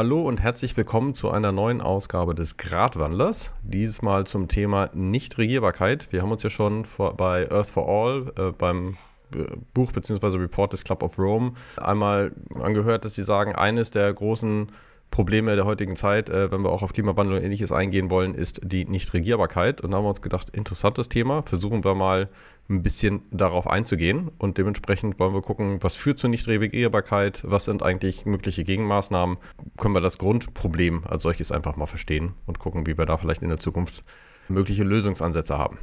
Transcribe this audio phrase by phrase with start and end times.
[0.00, 3.52] Hallo und herzlich willkommen zu einer neuen Ausgabe des Gradwandlers.
[3.62, 6.10] Dieses Mal zum Thema Nichtregierbarkeit.
[6.10, 8.96] Wir haben uns ja schon vor, bei Earth for All äh, beim
[9.34, 9.44] äh,
[9.74, 10.38] Buch bzw.
[10.38, 14.72] Report des Club of Rome einmal angehört, dass sie sagen, eines der großen
[15.10, 18.60] Probleme der heutigen Zeit, äh, wenn wir auch auf Klimawandel und ähnliches eingehen wollen, ist
[18.62, 19.80] die Nichtregierbarkeit.
[19.80, 21.42] Und da haben wir uns gedacht, interessantes Thema.
[21.42, 22.28] Versuchen wir mal
[22.68, 24.30] ein bisschen darauf einzugehen.
[24.38, 29.38] Und dementsprechend wollen wir gucken, was führt zur Nichtregierbarkeit, was sind eigentlich mögliche Gegenmaßnahmen.
[29.76, 33.42] Können wir das Grundproblem als solches einfach mal verstehen und gucken, wie wir da vielleicht
[33.42, 34.02] in der Zukunft
[34.48, 35.78] mögliche Lösungsansätze haben.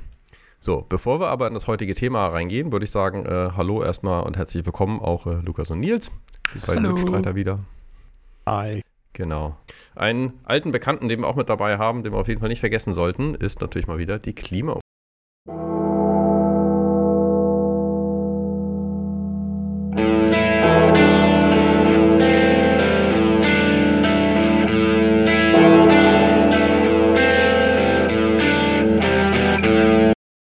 [0.59, 4.23] So, bevor wir aber in das heutige Thema reingehen, würde ich sagen, äh, hallo erstmal
[4.23, 6.12] und herzlich willkommen auch äh, Lukas und Nils,
[6.55, 6.95] die beiden hallo.
[6.95, 7.59] Mitstreiter wieder.
[8.47, 8.81] Hi.
[9.18, 9.58] Genau.
[9.96, 12.60] Einen alten Bekannten, den wir auch mit dabei haben, den wir auf jeden Fall nicht
[12.60, 14.80] vergessen sollten, ist natürlich mal wieder die Klima.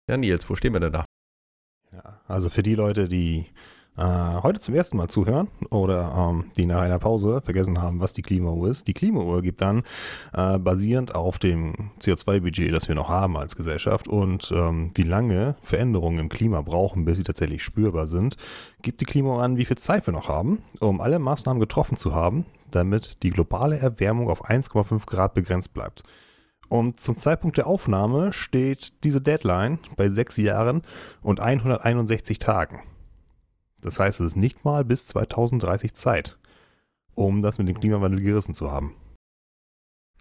[0.07, 1.03] Ja, Nils, wo stehen wir denn da?
[1.91, 3.47] Ja, also für die Leute, die
[3.97, 8.13] äh, heute zum ersten Mal zuhören oder ähm, die nach einer Pause vergessen haben, was
[8.13, 8.87] die Klimauhr ist.
[8.87, 9.83] Die Klimauhr gibt dann
[10.33, 15.55] äh, basierend auf dem CO2-Budget, das wir noch haben als Gesellschaft und ähm, wie lange
[15.61, 18.37] Veränderungen im Klima brauchen, bis sie tatsächlich spürbar sind,
[18.81, 22.15] gibt die Klimauhr an, wie viel Zeit wir noch haben, um alle Maßnahmen getroffen zu
[22.15, 26.03] haben, damit die globale Erwärmung auf 1,5 Grad begrenzt bleibt.
[26.69, 30.83] Und zum Zeitpunkt der Aufnahme steht diese Deadline bei sechs Jahren
[31.21, 32.79] und 161 Tagen.
[33.81, 36.37] Das heißt, es ist nicht mal bis 2030 Zeit,
[37.15, 38.95] um das mit dem Klimawandel gerissen zu haben.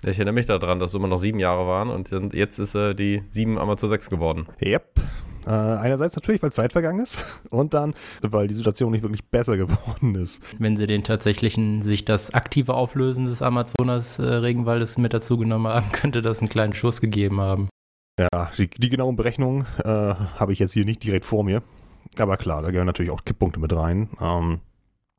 [0.02, 2.94] Ich erinnere mich daran, dass es immer noch sieben Jahre waren und jetzt ist äh,
[2.94, 4.46] die sieben einmal zu sechs geworden.
[4.62, 5.02] Yep.
[5.46, 9.56] Äh, einerseits natürlich, weil Zeit vergangen ist und dann, weil die Situation nicht wirklich besser
[9.58, 10.42] geworden ist.
[10.58, 16.22] Wenn sie den tatsächlichen, sich das aktive Auflösen des Amazonas-Regenwaldes mit dazu genommen haben, könnte
[16.22, 17.68] das einen kleinen Schuss gegeben haben.
[18.18, 21.62] Ja, die, die genauen Berechnungen äh, habe ich jetzt hier nicht direkt vor mir.
[22.18, 24.10] Aber klar, da gehören natürlich auch Kipppunkte mit rein.
[24.20, 24.60] Ähm,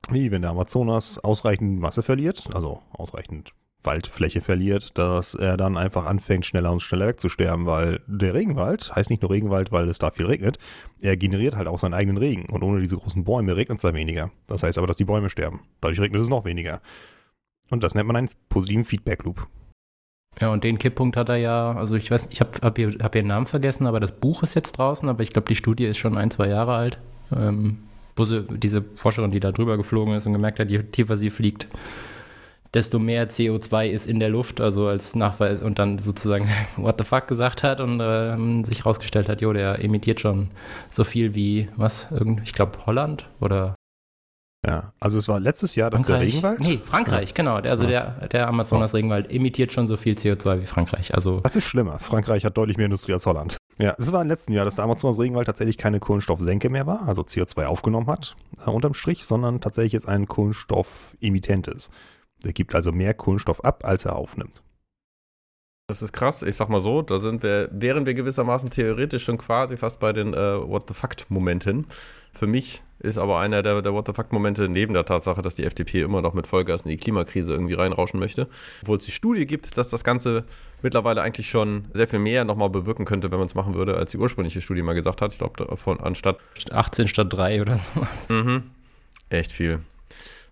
[0.10, 3.54] wie wenn der Amazonas ausreichend Masse verliert, also ausreichend
[3.84, 9.10] Waldfläche verliert, dass er dann einfach anfängt, schneller und schneller wegzusterben, weil der Regenwald heißt
[9.10, 10.58] nicht nur Regenwald, weil es da viel regnet,
[11.00, 13.94] er generiert halt auch seinen eigenen Regen und ohne diese großen Bäume regnet es da
[13.94, 14.32] weniger.
[14.48, 15.62] Das heißt aber, dass die Bäume sterben.
[15.82, 16.82] Dadurch regnet es noch weniger.
[17.70, 19.48] Und das nennt man einen positiven Feedback-Loop.
[20.40, 23.16] Ja, und den Kipppunkt hat er ja, also ich weiß, ich habe hab ihr, hab
[23.16, 25.98] ihren Namen vergessen, aber das Buch ist jetzt draußen, aber ich glaube, die Studie ist
[25.98, 26.98] schon ein, zwei Jahre alt.
[27.36, 27.80] Ähm,
[28.16, 31.30] wo sie, diese Forscherin, die da drüber geflogen ist und gemerkt hat, je tiefer sie
[31.30, 31.68] fliegt,
[32.74, 37.04] desto mehr CO2 ist in der Luft, also als Nachweis und dann sozusagen what the
[37.04, 40.50] fuck gesagt hat und äh, sich herausgestellt hat, jo, der emittiert schon
[40.90, 42.08] so viel wie, was,
[42.44, 43.76] ich glaube Holland oder
[44.66, 46.60] ja, also es war letztes Jahr, dass Frankreich, der Regenwald.
[46.60, 47.36] Nee, Frankreich, ja.
[47.36, 47.56] genau.
[47.56, 47.90] Also ja.
[47.90, 51.16] der, der Amazonas-Regenwald emittiert schon so viel CO2 wie Frankreich.
[51.16, 51.98] Also das ist schlimmer.
[51.98, 53.58] Frankreich hat deutlich mehr Industrie als Holland.
[53.80, 57.24] Ja, es war im letzten Jahr, dass der Amazonas-Regenwald tatsächlich keine Kohlenstoffsenke mehr war, also
[57.24, 61.92] CO2 aufgenommen hat, äh, unterm Strich, sondern tatsächlich jetzt ein Kohlenstoffemittent ist.
[62.44, 64.62] Der gibt also mehr Kohlenstoff ab, als er aufnimmt.
[65.92, 66.42] Das ist krass.
[66.42, 70.14] Ich sag mal so, da sind wir, wären wir gewissermaßen theoretisch schon quasi fast bei
[70.14, 71.86] den äh, What the Fuck-Momenten.
[72.32, 75.66] Für mich ist aber einer der, der What the Fuck-Momente neben der Tatsache, dass die
[75.66, 78.48] FDP immer noch mit Vollgas in die Klimakrise irgendwie reinrauschen möchte.
[78.84, 80.46] Obwohl es die Studie gibt, dass das Ganze
[80.82, 84.12] mittlerweile eigentlich schon sehr viel mehr nochmal bewirken könnte, wenn man es machen würde, als
[84.12, 85.34] die ursprüngliche Studie mal gesagt hat.
[85.34, 86.38] Ich glaube, von anstatt
[86.72, 88.30] 18 statt 3 oder sowas.
[88.30, 88.64] Mhm.
[89.28, 89.82] Echt viel.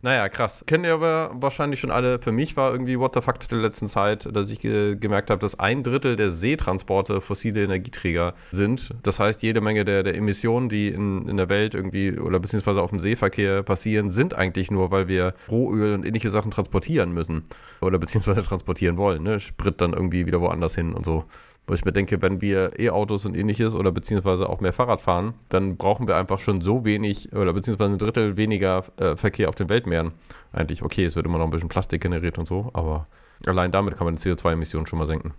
[0.01, 0.63] Naja, krass.
[0.65, 2.19] Kennen ihr aber wahrscheinlich schon alle.
[2.19, 5.39] Für mich war irgendwie What the Fuck der letzten Zeit, dass ich ge gemerkt habe,
[5.39, 8.91] dass ein Drittel der Seetransporte fossile Energieträger sind.
[9.03, 12.81] Das heißt, jede Menge der, der Emissionen, die in, in der Welt irgendwie oder beziehungsweise
[12.81, 17.43] auf dem Seeverkehr passieren, sind eigentlich nur, weil wir Rohöl und ähnliche Sachen transportieren müssen.
[17.81, 19.23] Oder beziehungsweise transportieren wollen.
[19.23, 19.41] Ne?
[19.41, 21.25] Sprit dann irgendwie wieder woanders hin und so.
[21.69, 25.33] Wo ich mir denke, wenn wir E-Autos und ähnliches oder beziehungsweise auch mehr Fahrrad fahren,
[25.49, 29.53] dann brauchen wir einfach schon so wenig oder beziehungsweise ein Drittel weniger äh, Verkehr auf
[29.53, 30.15] den Weltmeeren.
[30.51, 33.03] Eigentlich, okay, es wird immer noch ein bisschen Plastik generiert und so, aber
[33.45, 35.35] allein damit kann man die CO2-Emissionen schon mal senken.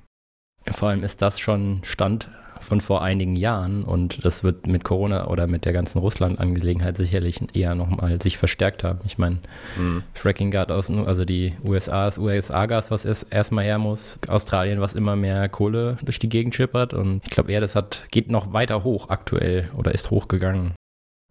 [0.71, 5.28] Vor allem ist das schon Stand von vor einigen Jahren und das wird mit Corona
[5.28, 9.00] oder mit der ganzen Russland-Angelegenheit sicherlich eher nochmal sich verstärkt haben.
[9.04, 9.38] Ich meine,
[9.78, 10.02] mhm.
[10.14, 15.16] Fracking-Gas aus, also die USA, das USA-Gas, was erst, erstmal her muss, Australien, was immer
[15.16, 18.84] mehr Kohle durch die Gegend schippert und ich glaube eher, das hat, geht noch weiter
[18.84, 20.74] hoch aktuell oder ist hochgegangen.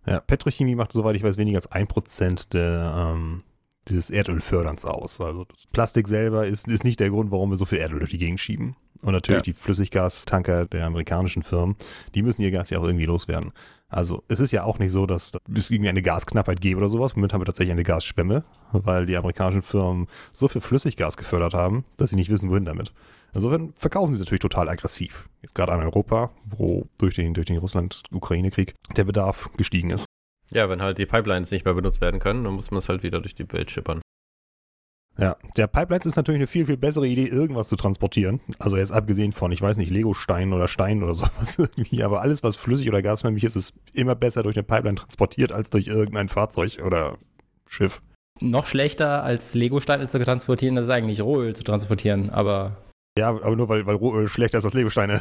[0.05, 3.43] Ja, Petrochemie macht, soweit ich weiß, weniger als ein Prozent der, ähm,
[3.87, 5.19] des Erdölförderns aus.
[5.21, 8.11] Also das Plastik selber ist, ist nicht der Grund, warum wir so viel Erdöl durch
[8.11, 8.75] die Gegend schieben.
[9.01, 9.53] Und natürlich ja.
[9.53, 11.75] die Flüssiggastanker der amerikanischen Firmen,
[12.15, 13.53] die müssen ihr Gas ja auch irgendwie loswerden.
[13.87, 17.15] Also es ist ja auch nicht so, dass es irgendwie eine Gasknappheit gäbe oder sowas.
[17.15, 21.85] Momentan haben wir tatsächlich eine Gasschwemme, weil die amerikanischen Firmen so viel Flüssiggas gefördert haben,
[21.97, 22.93] dass sie nicht wissen, wohin damit.
[23.33, 25.29] Insofern verkaufen sie natürlich total aggressiv.
[25.41, 30.05] Jetzt gerade an Europa, wo durch den, durch den Russland-Ukraine-Krieg der Bedarf gestiegen ist.
[30.51, 33.03] Ja, wenn halt die Pipelines nicht mehr benutzt werden können, dann muss man es halt
[33.03, 34.01] wieder durch die Welt schippern.
[35.19, 38.39] Ja, der Pipelines ist natürlich eine viel, viel bessere Idee, irgendwas zu transportieren.
[38.57, 42.41] Also jetzt abgesehen von, ich weiß nicht, Lego-Stein oder Stein oder sowas irgendwie, aber alles,
[42.41, 46.29] was flüssig oder gasförmig ist, ist immer besser durch eine Pipeline transportiert als durch irgendein
[46.29, 47.17] Fahrzeug oder
[47.67, 48.01] Schiff.
[48.39, 52.77] Noch schlechter als Lego-Steine zu transportieren, das ist eigentlich Rohöl zu transportieren, aber.
[53.17, 55.19] Ja, aber nur weil, weil Rohöl schlechter ist als Lego-Steine.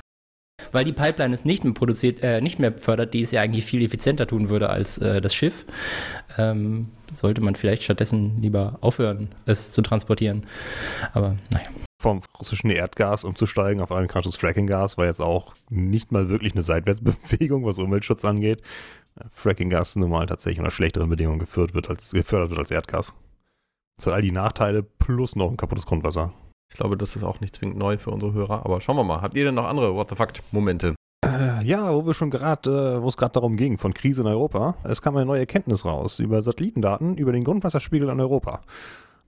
[0.72, 3.64] Weil die Pipeline es nicht mehr produziert, äh, nicht mehr fördert, die es ja eigentlich
[3.64, 5.64] viel effizienter tun würde als äh, das Schiff.
[6.36, 10.46] Ähm, sollte man vielleicht stattdessen lieber aufhören, es zu transportieren.
[11.12, 11.68] Aber naja.
[12.00, 17.64] Vom russischen Erdgas umzusteigen auf amerikanisches Frackinggas war jetzt auch nicht mal wirklich eine Seitwärtsbewegung,
[17.64, 18.62] was Umweltschutz angeht.
[19.32, 23.14] Frackinggas nun mal tatsächlich unter schlechteren Bedingungen geführt wird als, gefördert wird als Erdgas.
[23.96, 26.32] Das hat all die Nachteile plus noch ein kaputtes Grundwasser.
[26.70, 29.22] Ich glaube, das ist auch nicht zwingend neu für unsere Hörer, aber schauen wir mal.
[29.22, 30.94] Habt ihr denn noch andere What the Fuck-Momente?
[31.24, 34.28] Äh, ja, wo wir schon gerade, äh, wo es gerade darum ging, von Krise in
[34.28, 34.76] Europa.
[34.84, 38.60] Es kam eine neue Erkenntnis raus über Satellitendaten über den Grundwasserspiegel in Europa.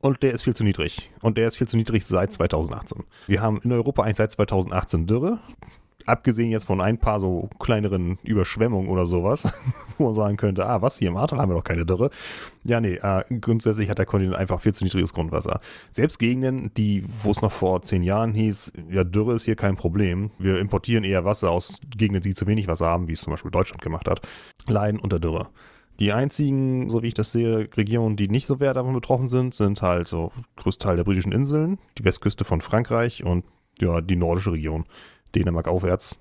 [0.02, 1.10] Und der ist viel zu niedrig.
[1.20, 3.04] Und der ist viel zu niedrig seit 2018.
[3.26, 5.40] Wir haben in Europa eigentlich seit 2018 Dürre
[6.06, 9.52] abgesehen jetzt von ein paar so kleineren Überschwemmungen oder sowas,
[9.99, 12.11] wo man sagen könnte, ah, was, hier im Ahrtal haben wir doch keine Dürre.
[12.64, 15.61] Ja, nee, äh, grundsätzlich hat der Kontinent einfach viel zu niedriges Grundwasser.
[15.91, 19.76] Selbst Gegenden, die, wo es noch vor zehn Jahren hieß, ja, Dürre ist hier kein
[19.76, 23.32] Problem, wir importieren eher Wasser aus Gegenden, die zu wenig Wasser haben, wie es zum
[23.32, 24.20] Beispiel Deutschland gemacht hat,
[24.69, 25.49] leiden unter Dürre.
[26.00, 29.55] Die einzigen, so wie ich das sehe, Regionen, die nicht so sehr davon betroffen sind,
[29.55, 33.44] sind halt so Großteil der britischen Inseln, die Westküste von Frankreich und
[33.81, 34.87] ja, die nordische Region.
[35.34, 36.20] Dänemark aufwärts.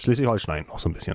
[0.00, 1.14] Schleswig-Holstein auch so ein bisschen.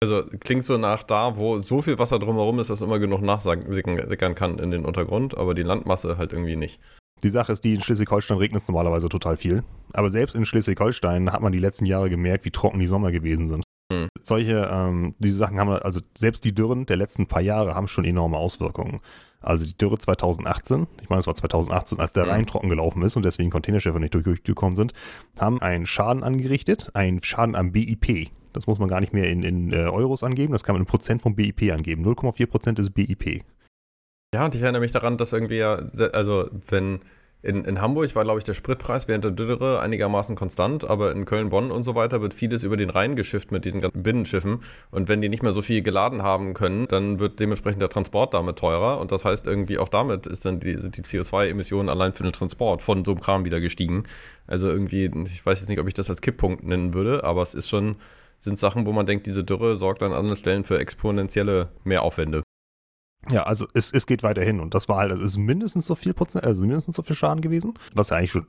[0.00, 4.34] Also klingt so nach da, wo so viel Wasser drumherum ist, dass immer genug nachsickern
[4.34, 6.80] kann in den Untergrund, aber die Landmasse halt irgendwie nicht.
[7.24, 9.64] Die Sache ist die, in Schleswig-Holstein regnet es normalerweise total viel.
[9.92, 13.48] Aber selbst in Schleswig-Holstein hat man die letzten Jahre gemerkt, wie trocken die Sommer gewesen
[13.48, 13.64] sind.
[13.92, 14.08] Hm.
[14.22, 18.04] Solche, ähm, diese Sachen haben, also selbst die Dürren der letzten paar Jahre haben schon
[18.04, 19.00] enorme Auswirkungen.
[19.40, 22.26] Also die Dürre 2018, ich meine, es war 2018, als der.
[22.28, 24.92] Rhein trocken gelaufen ist und deswegen Containerschiffe nicht durchgekommen sind,
[25.38, 28.30] haben einen Schaden angerichtet, einen Schaden am BIP.
[28.52, 30.86] Das muss man gar nicht mehr in, in äh, Euros angeben, das kann man in
[30.86, 32.04] Prozent vom BIP angeben.
[32.04, 33.42] 0,4 Prozent ist BIP.
[34.34, 35.80] Ja, und ich erinnere mich daran, dass irgendwie ja,
[36.12, 37.00] also wenn
[37.40, 41.24] in, in Hamburg war, glaube ich, der Spritpreis während der Dürre einigermaßen konstant, aber in
[41.24, 44.60] Köln, Bonn und so weiter wird vieles über den Rhein geschifft mit diesen ganzen Binnenschiffen.
[44.90, 48.34] Und wenn die nicht mehr so viel geladen haben können, dann wird dementsprechend der Transport
[48.34, 49.00] damit teurer.
[49.00, 52.82] Und das heißt, irgendwie auch damit ist dann die, die CO2-Emissionen allein für den Transport
[52.82, 54.02] von so einem Kram wieder gestiegen.
[54.48, 57.54] Also irgendwie, ich weiß jetzt nicht, ob ich das als Kipppunkt nennen würde, aber es
[57.54, 57.96] ist schon,
[58.40, 62.42] sind Sachen, wo man denkt, diese Dürre sorgt an anderen Stellen für exponentielle Mehraufwände.
[63.30, 66.14] Ja, also es, es geht weiterhin und das war halt, es ist mindestens so viel
[66.14, 68.46] Prozent, also mindestens so viel Schaden gewesen, was ja eigentlich schon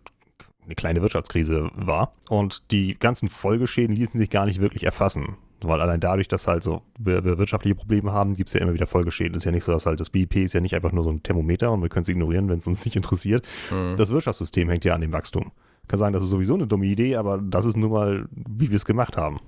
[0.66, 2.13] eine kleine Wirtschaftskrise war.
[2.30, 5.38] Und die ganzen Folgeschäden ließen sich gar nicht wirklich erfassen.
[5.62, 8.74] Weil allein dadurch, dass halt so wir, wir wirtschaftliche Probleme haben, gibt es ja immer
[8.74, 9.36] wieder Folgeschäden.
[9.36, 11.10] Es ist ja nicht so, dass halt das BIP ist ja nicht einfach nur so
[11.10, 13.45] ein Thermometer und wir können es ignorieren, wenn es uns nicht interessiert.
[13.71, 13.97] Mhm.
[13.97, 15.52] Das Wirtschaftssystem hängt ja an dem Wachstum.
[15.88, 18.76] Kann sein, das ist sowieso eine dumme Idee, aber das ist nun mal, wie wir
[18.76, 19.40] es gemacht haben.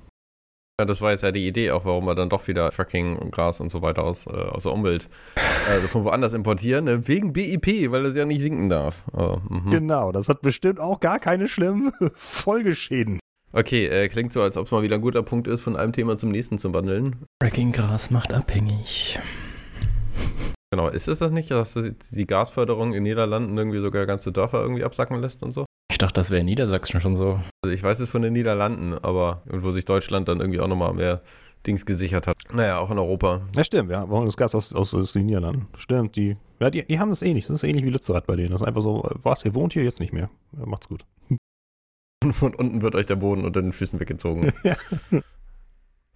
[0.81, 3.31] Ja, das war jetzt ja die Idee, auch warum wir dann doch wieder Fracking und
[3.31, 5.09] Gras und so weiter aus, äh, aus der Umwelt
[5.69, 6.85] äh, von woanders importieren.
[6.85, 7.07] Ne?
[7.07, 9.03] Wegen BIP, weil das ja nicht sinken darf.
[9.13, 9.37] Oh,
[9.69, 13.19] genau, das hat bestimmt auch gar keine schlimmen Folgeschäden.
[13.53, 15.93] Okay, äh, klingt so, als ob es mal wieder ein guter Punkt ist, von einem
[15.93, 17.27] Thema zum nächsten zu wandeln.
[17.43, 19.19] Fracking Gras macht abhängig.
[20.71, 21.77] Genau, ist es das nicht, dass
[22.11, 25.65] die Gasförderung in Niederlanden irgendwie sogar ganze Dörfer irgendwie absacken lässt und so?
[26.01, 27.39] Ich dachte, das wäre in Niedersachsen schon so.
[27.63, 30.95] Also ich weiß es von den Niederlanden, aber wo sich Deutschland dann irgendwie auch nochmal
[30.95, 31.21] mehr
[31.67, 32.37] Dings gesichert hat.
[32.51, 33.41] Naja, auch in Europa.
[33.55, 34.09] Ja, stimmt, ja.
[34.09, 35.67] Warum das Gas aus, aus, aus den Niederlanden?
[35.77, 37.45] Stimmt, die, ja, die, die haben das ähnlich.
[37.45, 38.49] Das ist ähnlich wie Lützerath bei denen.
[38.49, 40.31] Das ist einfach so, was, ihr wohnt hier jetzt nicht mehr.
[40.57, 41.05] Ja, macht's gut.
[42.31, 44.51] Von unten wird euch der Boden unter den Füßen weggezogen.
[44.63, 44.75] ja.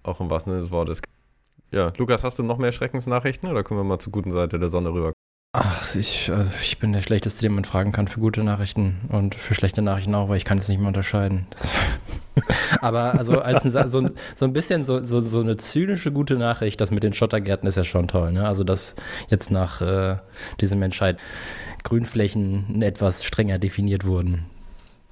[0.01, 1.03] Auch im wahrsten Sinne des Wortes.
[1.69, 4.69] Ja, Lukas, hast du noch mehr Schreckensnachrichten oder können wir mal zur guten Seite der
[4.69, 5.13] Sonne rüber?
[5.57, 9.35] Ach, ich, also ich bin der Schlechteste, den man fragen kann für gute Nachrichten und
[9.35, 11.47] für schlechte Nachrichten auch, weil ich kann es nicht mehr unterscheiden.
[12.81, 16.81] Aber also als ein, so, so ein bisschen so, so, so eine zynische gute Nachricht,
[16.81, 18.33] das mit den Schottergärten ist ja schon toll.
[18.33, 18.45] Ne?
[18.45, 18.95] Also dass
[19.29, 20.17] jetzt nach äh,
[20.59, 21.17] diesem Entscheid
[21.83, 24.47] Grünflächen etwas strenger definiert wurden.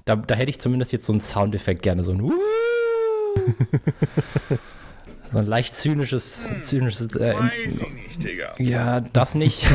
[0.04, 2.22] Da, da hätte ich zumindest jetzt so einen Soundeffekt gerne, so ein
[5.34, 7.12] So ein leicht zynisches, zynisches.
[7.16, 8.54] Äh, Weiß ich nicht, Digga.
[8.60, 9.66] Ja, das nicht.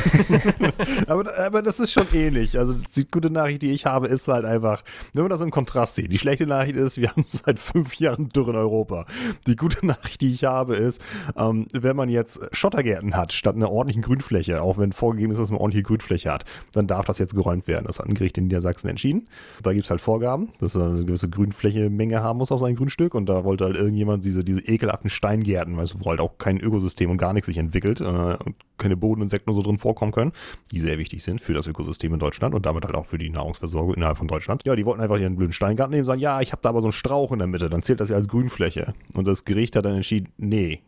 [1.07, 2.57] aber, aber das ist schon ähnlich.
[2.57, 5.95] Also die gute Nachricht, die ich habe, ist halt einfach, wenn man das im Kontrast
[5.95, 6.13] sieht.
[6.13, 9.05] Die schlechte Nachricht ist, wir haben seit fünf Jahren Dürre in Europa.
[9.47, 11.01] Die gute Nachricht, die ich habe, ist,
[11.35, 15.51] ähm, wenn man jetzt Schottergärten hat, statt einer ordentlichen Grünfläche, auch wenn vorgegeben ist, dass
[15.51, 17.83] man ordentliche Grünfläche hat, dann darf das jetzt geräumt werden.
[17.85, 19.27] Das hat ein Gericht in Niedersachsen entschieden.
[19.61, 23.13] Da gibt es halt Vorgaben, dass man eine gewisse Grünfläche-Menge haben muss auf sein Grünstück
[23.13, 25.09] und da wollte halt irgendjemand diese, diese ekelhaften
[25.49, 28.55] Steingärten, weißt du, wo halt auch kein Ökosystem und gar nichts sich entwickelt äh, und
[28.77, 30.31] keine Bodeninsekten und so drin vorkommen können,
[30.71, 33.29] die sehr wichtig sind für das Ökosystem in Deutschland und damit halt auch für die
[33.29, 34.63] Nahrungsversorgung innerhalb von Deutschland.
[34.65, 36.81] Ja, die wollten einfach ihren blöden Steingarten nehmen und sagen, ja, ich habe da aber
[36.81, 38.93] so einen Strauch in der Mitte, dann zählt das ja als Grünfläche.
[39.13, 40.81] Und das Gericht hat dann entschieden, nee,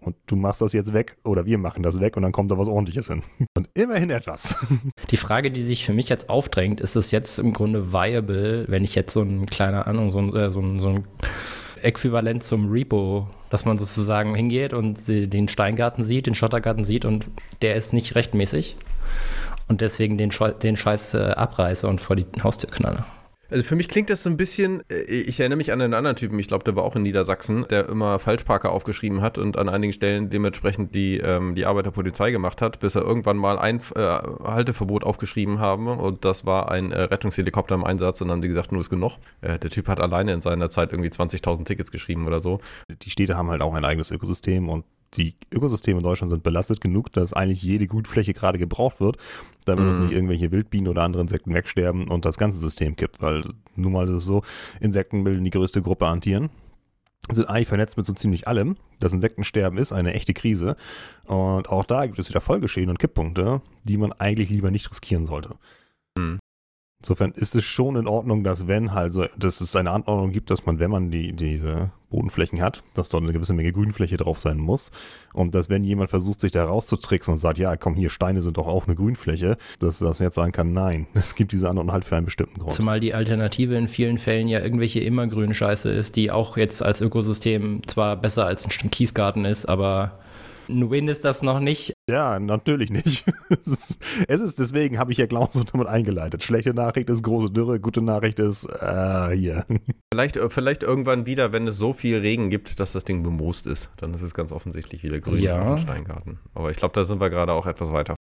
[0.00, 2.58] und du machst das jetzt weg oder wir machen das weg und dann kommt da
[2.58, 3.22] was ordentliches hin.
[3.56, 4.54] Und immerhin etwas.
[5.10, 8.84] Die Frage, die sich für mich jetzt aufdrängt, ist es jetzt im Grunde viable, wenn
[8.84, 11.04] ich jetzt so ein kleiner Ahnung, so ein, äh, so ein, so ein
[11.84, 17.26] Äquivalent zum Repo, dass man sozusagen hingeht und den Steingarten sieht, den Schottergarten sieht und
[17.62, 18.76] der ist nicht rechtmäßig
[19.68, 23.04] und deswegen den, Scheiß äh, abreiße und vor die Haustür knalle.
[23.50, 26.16] Also für mich klingt das so ein bisschen, äh, ich erinnere mich an einen anderen
[26.16, 29.68] Typen, ich glaube, der war auch in Niedersachsen, der immer Falschparker aufgeschrieben hat und an
[29.68, 33.58] einigen Stellen dementsprechend die, ähm, die Arbeit der Polizei gemacht hat, bis er irgendwann mal
[33.58, 38.36] ein äh, Halteverbot aufgeschrieben haben und das war ein äh, Rettungshelikopter im Einsatz und dann
[38.36, 39.18] haben die gesagt, nur ist genug.
[39.40, 42.60] Äh, der Typ hat alleine in seiner Zeit irgendwie 20.000 Tickets geschrieben oder so.
[43.02, 44.84] Die Städte haben halt auch ein eigenes Ökosystem und
[45.16, 49.16] die Ökosysteme in Deutschland sind belastet genug, dass eigentlich jede Gutfläche gerade gebraucht wird,
[49.64, 50.02] damit mhm.
[50.02, 53.22] nicht irgendwelche Wildbienen oder andere Insekten wegsterben und das ganze System kippt.
[53.22, 53.44] Weil
[53.76, 54.42] nun mal ist es so,
[54.80, 56.50] Insekten bilden die größte Gruppe an Tieren
[57.30, 58.76] sind eigentlich vernetzt mit so ziemlich allem.
[59.00, 60.76] Das Insektensterben ist eine echte Krise.
[61.24, 65.24] Und auch da gibt es wieder Folgeschäden und Kipppunkte, die man eigentlich lieber nicht riskieren
[65.24, 65.56] sollte.
[67.04, 70.48] Insofern ist es schon in Ordnung, dass wenn halt so, dass es eine Anordnung gibt,
[70.48, 74.40] dass man, wenn man die, diese Bodenflächen hat, dass dort eine gewisse Menge Grünfläche drauf
[74.40, 74.90] sein muss.
[75.34, 78.56] Und dass wenn jemand versucht, sich da rauszutricksen und sagt, ja, komm, hier, Steine sind
[78.56, 82.06] doch auch eine Grünfläche, dass das jetzt sagen kann, nein, es gibt diese Anordnung halt
[82.06, 82.72] für einen bestimmten Grund.
[82.72, 87.02] Zumal die Alternative in vielen Fällen ja irgendwelche immergrünen Scheiße ist, die auch jetzt als
[87.02, 90.12] Ökosystem zwar besser als ein Kiesgarten ist, aber
[90.68, 91.94] ein Win ist das noch nicht.
[92.08, 93.24] Ja, natürlich nicht.
[93.48, 96.42] es, ist, es ist deswegen habe ich ja Klaus damit eingeleitet.
[96.42, 99.66] Schlechte Nachricht ist große Dürre, gute Nachricht ist äh, hier.
[100.12, 103.66] Vielleicht, äh, vielleicht irgendwann wieder, wenn es so viel Regen gibt, dass das Ding bemoost
[103.66, 103.90] ist.
[103.96, 105.76] Dann ist es ganz offensichtlich wieder grün ja.
[105.76, 106.38] Steingarten.
[106.54, 108.14] Aber ich glaube, da sind wir gerade auch etwas weiter.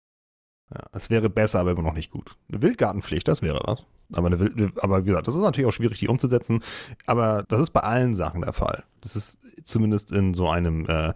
[0.73, 2.37] Ja, es wäre besser, aber immer noch nicht gut.
[2.49, 3.85] Eine Wildgartenpflicht, das wäre was.
[4.13, 6.61] Aber, eine Wild, aber wie gesagt, das ist natürlich auch schwierig, die umzusetzen.
[7.05, 8.83] Aber das ist bei allen Sachen der Fall.
[9.01, 11.13] Das ist zumindest in so einem äh,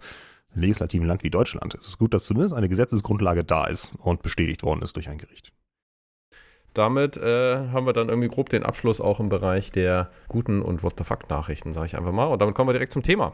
[0.60, 4.62] legislativen Land wie Deutschland ist es gut, dass zumindest eine Gesetzesgrundlage da ist und bestätigt
[4.62, 5.52] worden ist durch ein Gericht.
[6.76, 10.82] Damit äh, haben wir dann irgendwie grob den Abschluss auch im Bereich der guten und
[10.82, 12.26] What the fuck-Nachrichten, sage ich einfach mal.
[12.26, 13.32] Und damit kommen wir direkt zum Thema.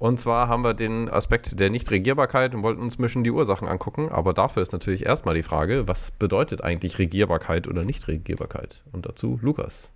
[0.00, 4.08] Und zwar haben wir den Aspekt der Nichtregierbarkeit und wollten uns mischen die Ursachen angucken.
[4.08, 8.82] Aber dafür ist natürlich erstmal die Frage, was bedeutet eigentlich Regierbarkeit oder Nichtregierbarkeit?
[8.90, 9.92] Und dazu Lukas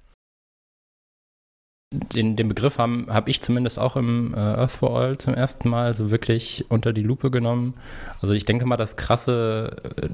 [1.93, 5.69] den, den Begriff habe hab ich zumindest auch im äh, Earth for All zum ersten
[5.69, 7.75] Mal so wirklich unter die Lupe genommen.
[8.21, 10.09] Also ich denke mal, das krasse äh,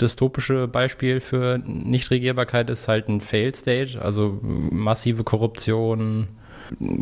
[0.00, 6.28] dystopische Beispiel für Nichtregierbarkeit ist halt ein Failed State, also massive Korruption,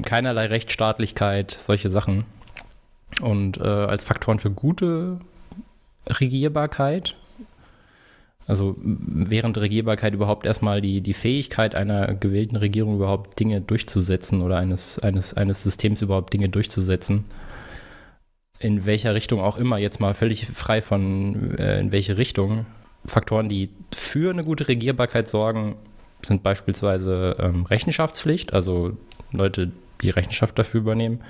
[0.02, 2.26] keinerlei Rechtsstaatlichkeit, solche Sachen.
[3.22, 5.20] Und äh, als Faktoren für gute
[6.06, 7.14] Regierbarkeit
[8.46, 14.58] also während Regierbarkeit überhaupt erstmal die, die Fähigkeit einer gewählten Regierung überhaupt Dinge durchzusetzen oder
[14.58, 17.24] eines, eines, eines Systems überhaupt Dinge durchzusetzen.
[18.58, 22.66] In welcher Richtung auch immer, jetzt mal völlig frei von äh, in welche Richtung.
[23.04, 25.76] Faktoren, die für eine gute Regierbarkeit sorgen,
[26.22, 28.96] sind beispielsweise ähm, Rechenschaftspflicht, also
[29.32, 29.72] Leute,
[30.02, 31.20] die Rechenschaft dafür übernehmen,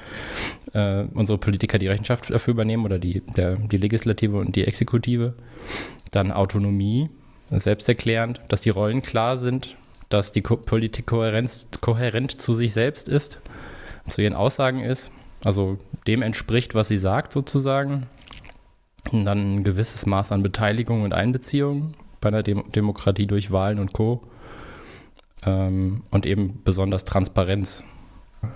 [0.72, 5.34] äh, unsere Politiker die Rechenschaft dafür übernehmen oder die, der, die Legislative und die Exekutive.
[6.10, 7.10] Dann Autonomie,
[7.50, 9.76] selbsterklärend, dass die Rollen klar sind,
[10.08, 13.40] dass die Ko Politik kohärent zu sich selbst ist,
[14.06, 15.10] zu ihren Aussagen ist,
[15.44, 18.06] also dem entspricht, was sie sagt sozusagen.
[19.10, 23.78] Und dann ein gewisses Maß an Beteiligung und Einbeziehung bei einer Dem Demokratie durch Wahlen
[23.78, 24.22] und Co.
[25.44, 27.82] Ähm, und eben besonders Transparenz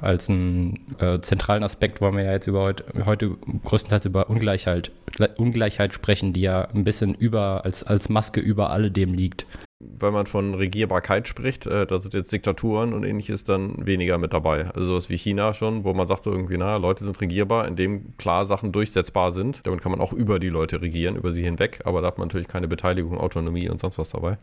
[0.00, 4.90] als einen äh, zentralen Aspekt wollen wir ja jetzt über heute, heute größtenteils über Ungleichheit,
[5.36, 9.46] Ungleichheit sprechen, die ja ein bisschen über, als, als Maske über alledem liegt.
[9.78, 14.32] Wenn man von Regierbarkeit spricht, äh, da sind jetzt Diktaturen und ähnliches dann weniger mit
[14.32, 14.70] dabei.
[14.70, 18.16] Also sowas wie China schon, wo man sagt so irgendwie, na, Leute sind regierbar, indem
[18.16, 19.66] klar Sachen durchsetzbar sind.
[19.66, 22.28] Damit kann man auch über die Leute regieren, über sie hinweg, aber da hat man
[22.28, 24.38] natürlich keine Beteiligung, Autonomie und sonst was dabei.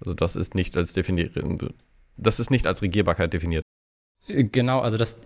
[0.00, 1.40] Also das ist nicht als definiert,
[2.16, 3.61] das ist nicht als Regierbarkeit definiert.
[4.26, 5.16] Genau, also das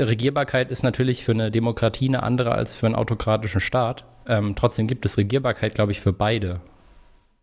[0.00, 4.04] Regierbarkeit ist natürlich für eine Demokratie eine andere als für einen autokratischen Staat.
[4.26, 6.60] Ähm, trotzdem gibt es Regierbarkeit, glaube ich, für beide.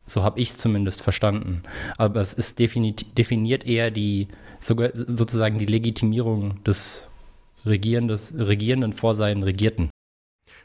[0.06, 1.64] So habe ich es zumindest verstanden.
[1.98, 4.28] Aber es ist definiert eher die
[4.60, 7.10] sogar sozusagen die Legitimierung des
[7.66, 9.90] Regierenden vor seinen Regierten.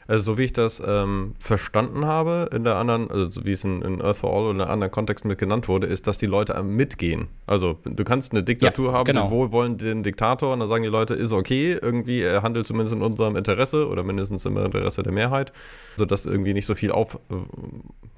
[0.07, 3.81] Also so wie ich das ähm, verstanden habe in der anderen, also wie es in,
[3.81, 6.25] in, Earth for All oder in einem anderen Kontext mit genannt wurde, ist, dass die
[6.25, 7.27] Leute mitgehen.
[7.47, 9.23] Also du kannst eine Diktatur ja, haben, genau.
[9.23, 13.01] den wohlwollenden Diktator und dann sagen die Leute, ist okay, irgendwie, er handelt zumindest in
[13.01, 15.53] unserem Interesse oder mindestens im Interesse der Mehrheit,
[15.95, 17.17] sodass irgendwie nicht so viel auf,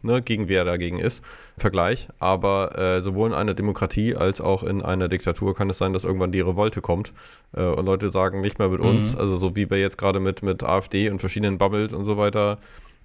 [0.01, 1.23] ne, Gegenwehr dagegen ist,
[1.57, 2.07] Vergleich.
[2.19, 6.03] Aber äh, sowohl in einer Demokratie als auch in einer Diktatur kann es sein, dass
[6.03, 7.13] irgendwann die Revolte kommt
[7.53, 8.89] äh, und Leute sagen, nicht mehr mit mhm.
[8.89, 12.05] uns, also so wie wir jetzt gerade mit, mit AfD und verschiedenen Bubbles Bubbles und
[12.05, 12.57] so weiter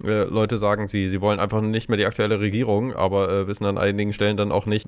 [0.03, 3.67] äh, Leute sagen, sie, sie wollen einfach nicht mehr die aktuelle Regierung, aber äh, wissen
[3.67, 4.87] an einigen Stellen dann auch nicht,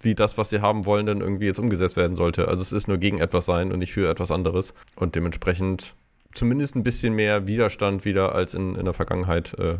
[0.00, 2.48] wie das, was sie haben wollen, dann irgendwie jetzt umgesetzt werden sollte.
[2.48, 4.74] Also es ist nur gegen etwas sein und nicht für etwas anderes.
[4.94, 5.94] Und dementsprechend
[6.32, 9.78] zumindest ein bisschen mehr Widerstand wieder als in, in der Vergangenheit äh,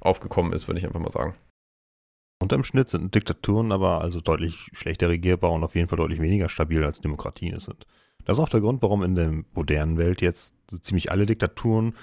[0.00, 1.34] aufgekommen ist, würde ich einfach mal sagen.
[2.40, 6.48] Unterm Schnitt sind Diktaturen aber also deutlich schlechter regierbar und auf jeden Fall deutlich weniger
[6.48, 7.86] stabil als Demokratien es sind.
[8.24, 11.94] Das ist auch der Grund, warum in der modernen Welt jetzt ziemlich alle Diktaturen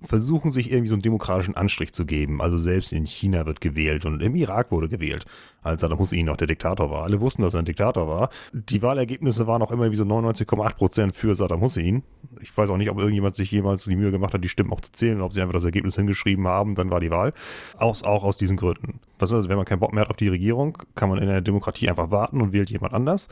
[0.00, 2.42] versuchen sich irgendwie so einen demokratischen Anstrich zu geben.
[2.42, 5.24] Also selbst in China wird gewählt und im Irak wurde gewählt,
[5.62, 7.04] als Saddam Hussein noch der Diktator war.
[7.04, 8.28] Alle wussten, dass er ein Diktator war.
[8.52, 12.02] Die Wahlergebnisse waren auch immer wie so 99,8 Prozent für Saddam Hussein.
[12.40, 14.82] Ich weiß auch nicht, ob irgendjemand sich jemals die Mühe gemacht hat, die Stimmen auch
[14.82, 17.32] zu zählen, ob sie einfach das Ergebnis hingeschrieben haben, dann war die Wahl.
[17.78, 19.00] Auch, auch aus diesen Gründen.
[19.18, 21.40] Was also, wenn man keinen Bock mehr hat auf die Regierung, kann man in der
[21.40, 23.28] Demokratie einfach warten und wählt jemand anders.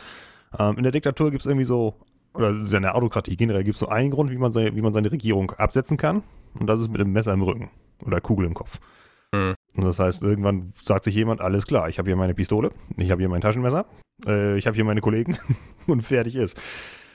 [0.58, 1.94] Ähm, in der Diktatur gibt es irgendwie so
[2.34, 4.92] oder in der Autokratie generell gibt es so einen Grund, wie man, seine, wie man
[4.92, 6.22] seine Regierung absetzen kann.
[6.58, 7.70] Und das ist mit einem Messer im Rücken
[8.04, 8.80] oder Kugel im Kopf.
[9.32, 9.54] Mhm.
[9.76, 13.10] Und das heißt, irgendwann sagt sich jemand, alles klar, ich habe hier meine Pistole, ich
[13.10, 13.86] habe hier mein Taschenmesser,
[14.26, 15.36] äh, ich habe hier meine Kollegen
[15.86, 16.60] und fertig ist.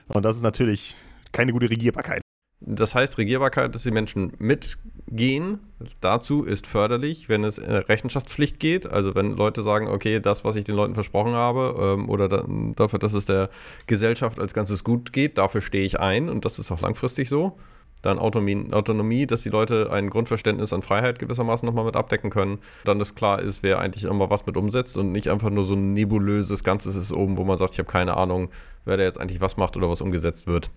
[0.07, 0.95] Und das ist natürlich
[1.31, 2.21] keine gute Regierbarkeit.
[2.61, 5.59] Das heißt, Regierbarkeit, dass die Menschen mitgehen,
[6.01, 8.85] dazu ist förderlich, wenn es in Rechenschaftspflicht geht.
[8.85, 12.45] Also wenn Leute sagen, okay, das, was ich den Leuten versprochen habe, ähm, oder da,
[12.75, 13.47] dafür, dass es der
[13.87, 17.57] Gesellschaft als Ganzes gut geht, dafür stehe ich ein und das ist auch langfristig so
[18.01, 22.59] dann Autonomie, Autonomie, dass die Leute ein Grundverständnis an Freiheit gewissermaßen nochmal mit abdecken können.
[22.85, 25.73] Dann ist klar ist, wer eigentlich immer was mit umsetzt und nicht einfach nur so
[25.73, 28.49] ein nebulöses Ganzes ist oben, wo man sagt, ich habe keine Ahnung,
[28.85, 30.71] wer da jetzt eigentlich was macht oder was umgesetzt wird.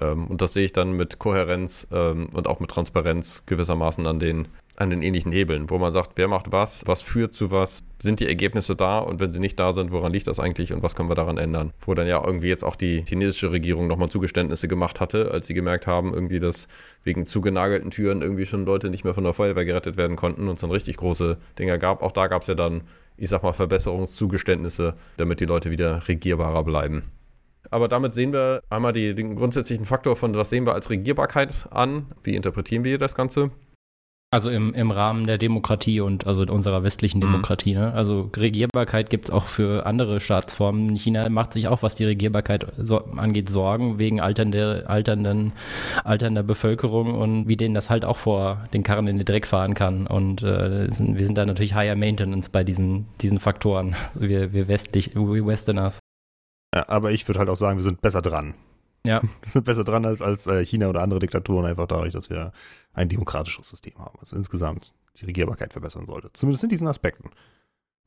[0.00, 4.18] Ähm, und das sehe ich dann mit Kohärenz ähm, und auch mit Transparenz gewissermaßen an
[4.18, 7.82] den, an den ähnlichen Hebeln, wo man sagt, wer macht was, was führt zu was,
[7.98, 10.82] sind die Ergebnisse da und wenn sie nicht da sind, woran liegt das eigentlich und
[10.82, 11.72] was können wir daran ändern?
[11.80, 15.54] Wo dann ja irgendwie jetzt auch die chinesische Regierung nochmal Zugeständnisse gemacht hatte, als sie
[15.54, 16.68] gemerkt haben, irgendwie, dass
[17.02, 20.56] wegen zugenagelten Türen irgendwie schon Leute nicht mehr von der Feuerwehr gerettet werden konnten und
[20.56, 22.02] es dann richtig große Dinger gab.
[22.02, 22.82] Auch da gab es ja dann,
[23.16, 27.04] ich sag mal, Verbesserungszugeständnisse, damit die Leute wieder regierbarer bleiben.
[27.76, 31.66] Aber damit sehen wir einmal die, den grundsätzlichen Faktor von, was sehen wir als Regierbarkeit
[31.70, 33.48] an, wie interpretieren wir das Ganze.
[34.30, 37.32] Also im, im Rahmen der Demokratie und also unserer westlichen mhm.
[37.32, 37.74] Demokratie.
[37.74, 37.80] Mhm.
[37.80, 37.92] Ne?
[37.92, 40.96] Also Regierbarkeit gibt es auch für andere Staatsformen.
[40.96, 45.52] China macht sich auch, was die Regierbarkeit so, angeht, Sorgen wegen alternde, alternden,
[46.02, 49.74] alternder Bevölkerung und wie denen das halt auch vor den Karren in den Dreck fahren
[49.74, 50.06] kann.
[50.06, 53.96] Und äh, sind, wir sind da natürlich higher maintenance bei diesen, diesen Faktoren.
[54.14, 56.00] Wir, wir westlich, wir Westerners.
[56.74, 58.54] Ja, aber ich würde halt auch sagen, wir sind besser dran.
[59.04, 59.22] Ja.
[59.42, 62.50] Wir sind besser dran als, als äh, China oder andere Diktaturen, einfach dadurch, dass wir
[62.92, 64.18] ein demokratisches System haben.
[64.18, 66.32] Also insgesamt die Regierbarkeit verbessern sollte.
[66.32, 67.30] Zumindest in diesen Aspekten.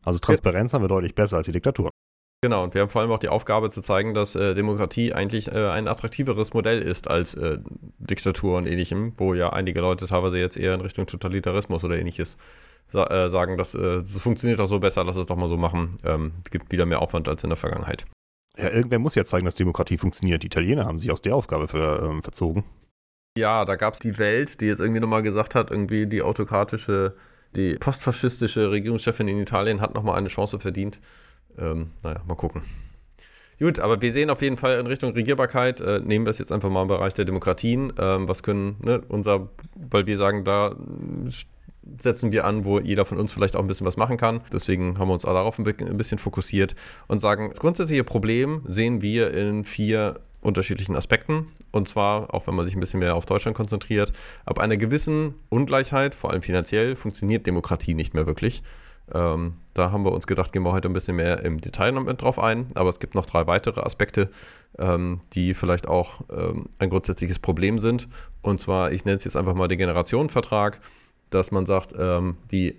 [0.04, 0.76] Also Transparenz ja.
[0.76, 1.89] haben wir deutlich besser als die Diktatur.
[2.41, 5.52] Genau, und wir haben vor allem auch die Aufgabe zu zeigen, dass äh, Demokratie eigentlich
[5.52, 7.60] äh, ein attraktiveres Modell ist als äh,
[7.98, 12.38] Diktatur und ähnlichem, wo ja einige Leute teilweise jetzt eher in Richtung Totalitarismus oder ähnliches
[12.91, 15.58] sa äh, sagen, dass äh, das funktioniert doch so besser, lass es doch mal so
[15.58, 16.00] machen.
[16.06, 18.06] Ähm, es gibt wieder mehr Aufwand als in der Vergangenheit.
[18.62, 20.43] Ja, irgendwer muss ja zeigen, dass Demokratie funktioniert.
[20.43, 22.65] Die Italiener haben sich aus der Aufgabe für, ähm, verzogen.
[23.38, 27.15] Ja, da gab es die Welt, die jetzt irgendwie nochmal gesagt hat, irgendwie die autokratische,
[27.56, 31.00] die postfaschistische Regierungschefin in Italien hat nochmal eine Chance verdient.
[31.58, 32.63] Ähm, naja, mal gucken.
[33.60, 36.52] Gut, aber wir sehen auf jeden Fall in Richtung Regierbarkeit, äh, nehmen wir es jetzt
[36.52, 37.93] einfach mal im Bereich der Demokratien.
[37.98, 40.76] Ähm, was können ne, unser, weil wir sagen, da
[41.99, 44.41] setzen wir an, wo jeder von uns vielleicht auch ein bisschen was machen kann.
[44.52, 46.75] Deswegen haben wir uns darauf ein bisschen fokussiert
[47.08, 51.47] und sagen, das grundsätzliche Problem sehen wir in vier unterschiedlichen Aspekten.
[51.71, 54.13] Und zwar, auch wenn man sich ein bisschen mehr auf Deutschland konzentriert,
[54.45, 58.63] ab einer gewissen Ungleichheit, vor allem finanziell, funktioniert Demokratie nicht mehr wirklich.
[59.13, 62.04] Ähm, da haben wir uns gedacht, gehen wir heute ein bisschen mehr im Detail noch
[62.04, 62.67] mit drauf ein.
[62.75, 64.30] Aber es gibt noch drei weitere Aspekte,
[64.78, 68.08] ähm, die vielleicht auch ähm, ein grundsätzliches Problem sind.
[68.41, 70.80] Und zwar, ich nenne es jetzt einfach mal den Generationenvertrag
[71.30, 72.78] dass man sagt, ähm, die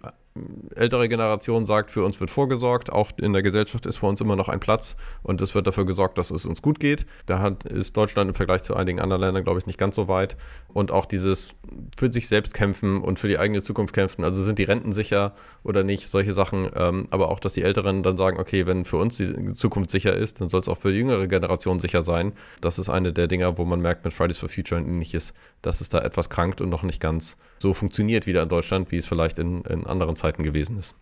[0.77, 4.37] ältere Generation sagt, für uns wird vorgesorgt, auch in der Gesellschaft ist für uns immer
[4.37, 7.05] noch ein Platz und es wird dafür gesorgt, dass es uns gut geht.
[7.27, 10.07] Da hat, ist Deutschland im Vergleich zu einigen anderen Ländern, glaube ich, nicht ganz so
[10.07, 10.37] weit.
[10.69, 11.57] Und auch dieses
[11.99, 15.35] für sich selbst kämpfen und für die eigene Zukunft kämpfen, also sind die Renten sicher
[15.64, 16.71] oder nicht, solche Sachen.
[16.77, 20.14] Ähm, aber auch, dass die Älteren dann sagen, okay, wenn für uns die Zukunft sicher
[20.14, 22.31] ist, dann soll es auch für die jüngere Generation sicher sein.
[22.61, 25.81] Das ist eine der Dinge, wo man merkt mit Fridays for Future und ähnliches, dass
[25.81, 29.07] es da etwas krankt und noch nicht ganz so funktioniert wieder in Deutschland, wie es
[29.07, 30.95] vielleicht in, in anderen Zeiten gewesen ist.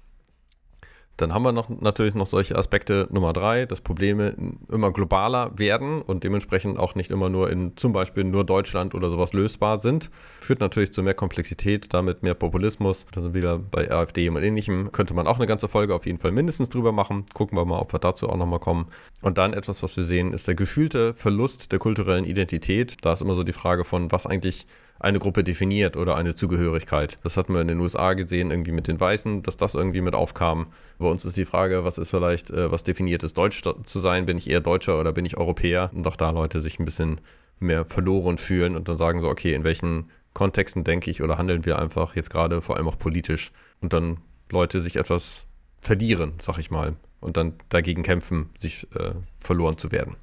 [1.19, 4.37] Dann haben wir noch natürlich noch solche Aspekte Nummer drei, dass Probleme
[4.71, 9.11] immer globaler werden und dementsprechend auch nicht immer nur in zum Beispiel nur Deutschland oder
[9.11, 10.11] sowas lösbar sind.
[10.41, 13.05] Führt natürlich zu mehr Komplexität, damit mehr Populismus.
[13.11, 14.93] Da sind wir wieder bei AfD und ähnlichem.
[14.93, 17.27] Könnte man auch eine ganze Folge auf jeden Fall mindestens drüber machen.
[17.35, 18.87] Gucken wir mal, ob wir dazu auch nochmal kommen.
[19.21, 22.97] Und dann etwas, was wir sehen, ist der gefühlte Verlust der kulturellen Identität.
[23.05, 24.69] Da ist immer so die Frage von, was eigentlich
[25.01, 27.17] eine Gruppe definiert oder eine Zugehörigkeit.
[27.23, 30.15] Das hatten wir in den USA gesehen, irgendwie mit den Weißen, dass das irgendwie mit
[30.15, 30.69] aufkam.
[30.99, 34.27] Bei uns ist die Frage, was ist vielleicht, äh, was definiert es, Deutsch zu sein?
[34.27, 35.91] Bin ich eher Deutscher oder bin ich Europäer?
[35.95, 37.21] Und auch da Leute sich ein bisschen
[37.61, 41.65] mehr verloren fühlen und dann sagen so, okay, in welchen Kontexten denke ich oder handeln
[41.65, 44.19] wir einfach jetzt gerade vor allem auch politisch und dann
[44.51, 45.47] Leute sich etwas
[45.81, 50.17] verlieren, sag ich mal, und dann dagegen kämpfen, sich äh, verloren zu werden.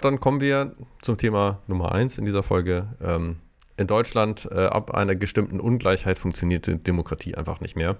[0.00, 3.36] Dann kommen wir zum Thema Nummer eins in dieser Folge, ähm,
[3.76, 7.96] in Deutschland äh, ab einer bestimmten Ungleichheit funktioniert Demokratie einfach nicht mehr.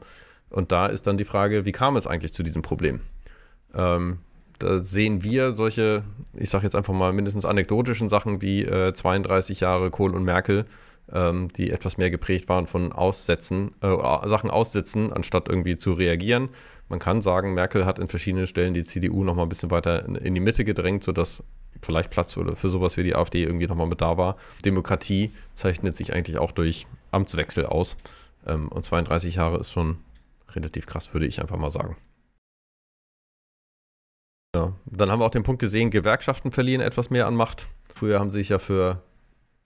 [0.50, 3.00] Und da ist dann die Frage, wie kam es eigentlich zu diesem Problem?
[3.74, 4.18] Ähm,
[4.58, 9.60] da sehen wir solche, ich sage jetzt einfach mal mindestens anekdotischen Sachen wie äh, 32
[9.60, 10.64] Jahre Kohl und Merkel,
[11.12, 16.48] ähm, die etwas mehr geprägt waren von Aussetzen, äh, Sachen aussitzen, anstatt irgendwie zu reagieren.
[16.88, 20.04] Man kann sagen, Merkel hat in verschiedenen Stellen die CDU noch mal ein bisschen weiter
[20.06, 21.42] in, die Mitte gedrängt, sodass
[21.82, 24.36] vielleicht Platz für, sowas wie die AfD irgendwie nochmal mit da war.
[24.64, 27.96] Demokratie zeichnet sich eigentlich auch durch Amtswechsel aus.
[28.46, 29.98] Ähm, und 32 Jahre ist schon
[30.52, 31.96] relativ krass, würde ich einfach mal sagen.
[34.54, 37.68] Ja, dann haben wir auch den Punkt gesehen, Gewerkschaften verlieren etwas mehr an Macht.
[37.92, 39.02] Früher haben sie sich ja für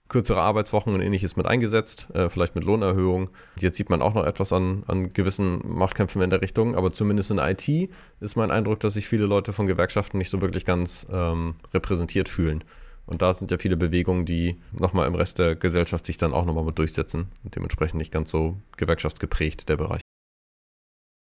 [0.09, 3.29] kürzere Arbeitswochen und ähnliches mit eingesetzt, äh, vielleicht mit Lohnerhöhung.
[3.59, 7.31] Jetzt sieht man auch noch etwas an, an gewissen Machtkämpfen in der Richtung, aber zumindest
[7.31, 11.07] in IT ist mein Eindruck, dass sich viele Leute von Gewerkschaften nicht so wirklich ganz
[11.11, 12.63] ähm, repräsentiert fühlen.
[13.05, 16.45] Und da sind ja viele Bewegungen, die nochmal im Rest der Gesellschaft sich dann auch
[16.45, 20.01] nochmal mit durchsetzen und dementsprechend nicht ganz so gewerkschaftsgeprägt der Bereich.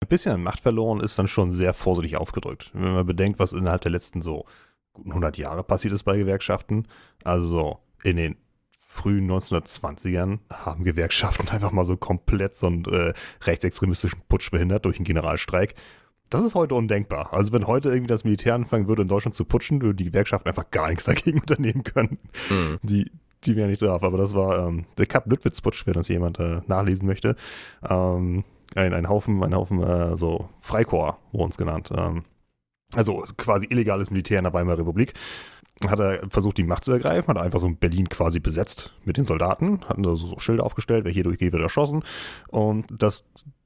[0.01, 2.71] Ein bisschen Macht verloren ist dann schon sehr vorsichtig aufgedrückt.
[2.73, 4.45] Wenn man bedenkt, was innerhalb der letzten so
[4.93, 6.87] guten 100 Jahre passiert ist bei Gewerkschaften.
[7.23, 8.37] Also in den
[8.91, 14.97] frühen 1920ern haben Gewerkschaften einfach mal so komplett so einen äh, rechtsextremistischen Putsch verhindert durch
[14.97, 15.75] einen Generalstreik.
[16.29, 17.31] Das ist heute undenkbar.
[17.31, 20.49] Also wenn heute irgendwie das Militär anfangen würde, in Deutschland zu putschen, würden die Gewerkschaften
[20.49, 22.17] einfach gar nichts dagegen unternehmen können.
[22.49, 22.79] Mhm.
[22.81, 23.11] Die,
[23.45, 24.03] die wären nicht drauf.
[24.03, 27.35] Aber das war ähm, der Kap-Lüttwitz-Putsch, wenn das jemand äh, nachlesen möchte.
[27.87, 28.43] Ähm,
[28.75, 31.91] ein, ein Haufen, ein Haufen äh, so Freikorps, wurde uns genannt.
[31.95, 32.25] Ähm,
[32.93, 35.13] also quasi illegales Militär in der Weimarer Republik
[35.87, 39.23] hat er versucht, die Macht zu ergreifen, hat einfach so Berlin quasi besetzt mit den
[39.23, 42.03] Soldaten, hatten da so Schilder aufgestellt, wer hier durchgeht, wird erschossen.
[42.49, 43.23] Und dass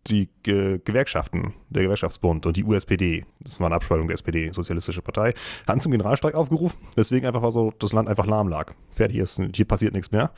[0.07, 5.01] die Ge Gewerkschaften, der Gewerkschaftsbund und die USPD, das war eine Abspaltung der SPD, Sozialistische
[5.01, 5.33] Partei,
[5.67, 8.73] hatten zum Generalstreik aufgerufen, weswegen einfach so das Land einfach lahm lag.
[8.89, 10.31] Fertig ist, hier passiert nichts mehr.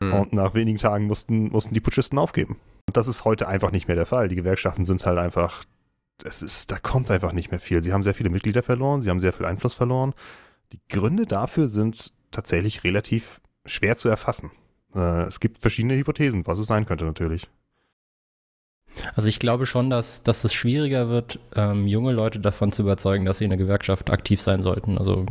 [0.00, 0.12] Mhm.
[0.12, 2.56] Und nach wenigen Tagen mussten, mussten die Putschisten aufgeben.
[2.88, 4.28] Und das ist heute einfach nicht mehr der Fall.
[4.28, 5.62] Die Gewerkschaften sind halt einfach,
[6.24, 7.82] es ist, da kommt einfach nicht mehr viel.
[7.82, 10.14] Sie haben sehr viele Mitglieder verloren, sie haben sehr viel Einfluss verloren.
[10.72, 14.50] Die Gründe dafür sind tatsächlich relativ schwer zu erfassen.
[14.94, 17.48] Äh, es gibt verschiedene Hypothesen, was es sein könnte natürlich.
[19.14, 23.24] Also ich glaube schon, dass, dass es schwieriger wird, ähm, junge Leute davon zu überzeugen,
[23.24, 24.98] dass sie in der Gewerkschaft aktiv sein sollten.
[24.98, 25.24] Also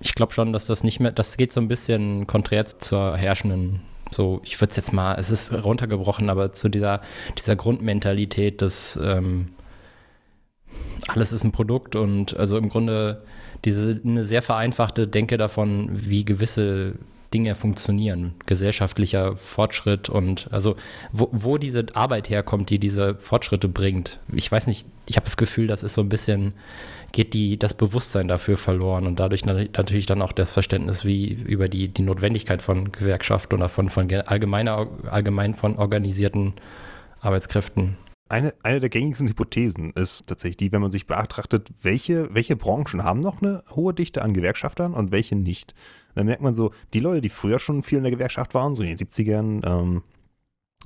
[0.00, 3.82] ich glaube schon, dass das nicht mehr, das geht so ein bisschen konträr zur herrschenden,
[4.10, 7.00] so, ich würde es jetzt mal, es ist runtergebrochen, aber zu dieser,
[7.38, 9.46] dieser Grundmentalität, dass ähm,
[11.08, 13.22] alles ist ein Produkt und also im Grunde
[13.66, 16.94] diese eine sehr vereinfachte Denke davon, wie gewisse
[17.34, 20.76] Dinge funktionieren, gesellschaftlicher Fortschritt und also
[21.10, 24.20] wo, wo diese Arbeit herkommt, die diese Fortschritte bringt.
[24.32, 26.54] Ich weiß nicht, ich habe das Gefühl, das ist so ein bisschen,
[27.10, 31.68] geht die, das Bewusstsein dafür verloren und dadurch natürlich dann auch das Verständnis wie über
[31.68, 36.54] die, die Notwendigkeit von Gewerkschaften oder von, von allgemeiner, allgemein von organisierten
[37.20, 37.96] Arbeitskräften.
[38.28, 43.04] Eine, eine der gängigsten Hypothesen ist tatsächlich die, wenn man sich betrachtet, welche, welche Branchen
[43.04, 45.74] haben noch eine hohe Dichte an Gewerkschaftern und welche nicht.
[46.16, 48.82] Dann merkt man so, die Leute, die früher schon viel in der Gewerkschaft waren, so
[48.82, 50.02] in den 70ern, ähm,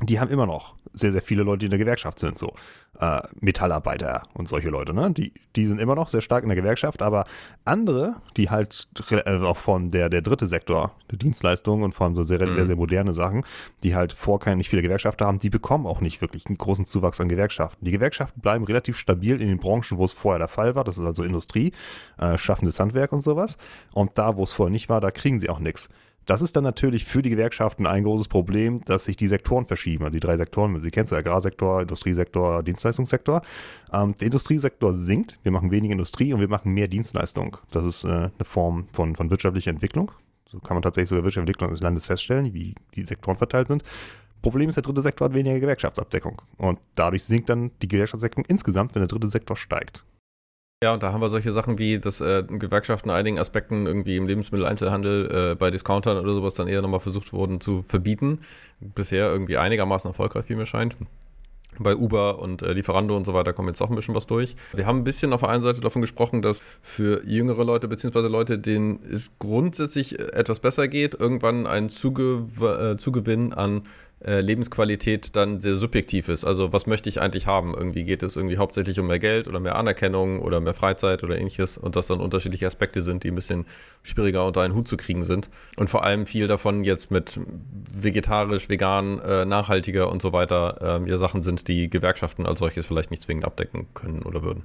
[0.03, 2.55] die haben immer noch sehr, sehr viele Leute, die in der Gewerkschaft sind, so
[2.99, 5.11] äh, Metallarbeiter und solche Leute, ne?
[5.11, 7.25] Die, die sind immer noch sehr stark in der Gewerkschaft, aber
[7.65, 12.23] andere, die halt äh, auch von der, der dritte Sektor, der Dienstleistung und von so
[12.23, 12.53] sehr, mhm.
[12.53, 13.45] sehr, sehr moderne Sachen,
[13.83, 17.21] die halt vorher nicht viele Gewerkschafter haben, die bekommen auch nicht wirklich einen großen Zuwachs
[17.21, 17.85] an Gewerkschaften.
[17.85, 20.99] Die Gewerkschaften bleiben relativ stabil in den Branchen, wo es vorher der Fall war, das
[20.99, 21.73] ist also Industrie,
[22.19, 23.57] äh, schaffendes Handwerk und sowas.
[23.93, 25.89] Und da, wo es vorher nicht war, da kriegen sie auch nichts.
[26.31, 30.05] Das ist dann natürlich für die Gewerkschaften ein großes Problem, dass sich die Sektoren verschieben.
[30.05, 33.43] Also die drei Sektoren, Sie kennen es, Agrarsektor, Industriesektor, Dienstleistungssektor.
[33.93, 37.57] Ähm, der Industriesektor sinkt, wir machen weniger Industrie und wir machen mehr Dienstleistung.
[37.73, 40.13] Das ist äh, eine Form von, von wirtschaftlicher Entwicklung.
[40.49, 43.83] So kann man tatsächlich sogar wirtschaftliche Entwicklung des Landes feststellen, wie die Sektoren verteilt sind.
[44.41, 46.43] Problem ist, der dritte Sektor hat weniger Gewerkschaftsabdeckung.
[46.59, 50.05] Und dadurch sinkt dann die Gewerkschaftsabdeckung insgesamt, wenn der dritte Sektor steigt.
[50.83, 54.27] Ja, und da haben wir solche Sachen wie, dass äh, Gewerkschaften einigen Aspekten irgendwie im
[54.27, 58.39] Lebensmitteleinzelhandel äh, bei Discountern oder sowas dann eher nochmal versucht wurden zu verbieten.
[58.81, 60.97] Bisher irgendwie einigermaßen erfolgreich, wie mir scheint.
[61.79, 64.57] Bei Uber und äh, Lieferando und so weiter kommt jetzt auch ein bisschen was durch.
[64.73, 68.29] Wir haben ein bisschen auf der einen Seite davon gesprochen, dass für jüngere Leute beziehungsweise
[68.29, 73.83] Leute, denen es grundsätzlich etwas besser geht, irgendwann ein Zuge äh, Zugewinn an
[74.25, 76.45] äh, Lebensqualität dann sehr subjektiv ist.
[76.45, 77.75] Also was möchte ich eigentlich haben?
[77.75, 81.39] Irgendwie geht es irgendwie hauptsächlich um mehr Geld oder mehr Anerkennung oder mehr Freizeit oder
[81.39, 83.65] ähnliches und dass dann unterschiedliche Aspekte sind, die ein bisschen
[84.03, 85.49] schwieriger unter einen Hut zu kriegen sind.
[85.77, 87.41] Und vor allem viel davon jetzt mit
[87.93, 92.87] vegetarisch, vegan, äh, nachhaltiger und so weiter äh, ja Sachen sind, die Gewerkschaften als solches
[92.87, 94.65] vielleicht nicht zwingend abdecken können oder würden.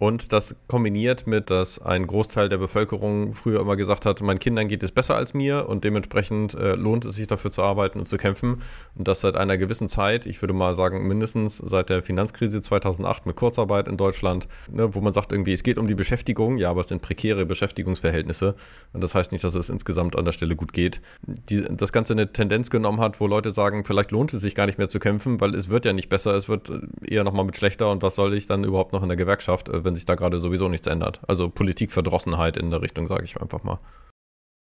[0.00, 4.66] Und das kombiniert mit, dass ein Großteil der Bevölkerung früher immer gesagt hat, meinen Kindern
[4.66, 8.06] geht es besser als mir und dementsprechend äh, lohnt es sich dafür zu arbeiten und
[8.06, 8.62] zu kämpfen.
[8.94, 13.26] Und das seit einer gewissen Zeit, ich würde mal sagen mindestens seit der Finanzkrise 2008
[13.26, 16.70] mit Kurzarbeit in Deutschland, ne, wo man sagt irgendwie, es geht um die Beschäftigung, ja,
[16.70, 18.54] aber es sind prekäre Beschäftigungsverhältnisse.
[18.94, 21.02] Und das heißt nicht, dass es insgesamt an der Stelle gut geht.
[21.26, 24.64] Die, das Ganze eine Tendenz genommen hat, wo Leute sagen, vielleicht lohnt es sich gar
[24.64, 26.72] nicht mehr zu kämpfen, weil es wird ja nicht besser, es wird
[27.06, 29.89] eher nochmal mit schlechter und was soll ich dann überhaupt noch in der Gewerkschaft, äh,
[29.90, 31.20] wenn sich da gerade sowieso nichts ändert.
[31.26, 33.80] Also Politikverdrossenheit in der Richtung, sage ich einfach mal.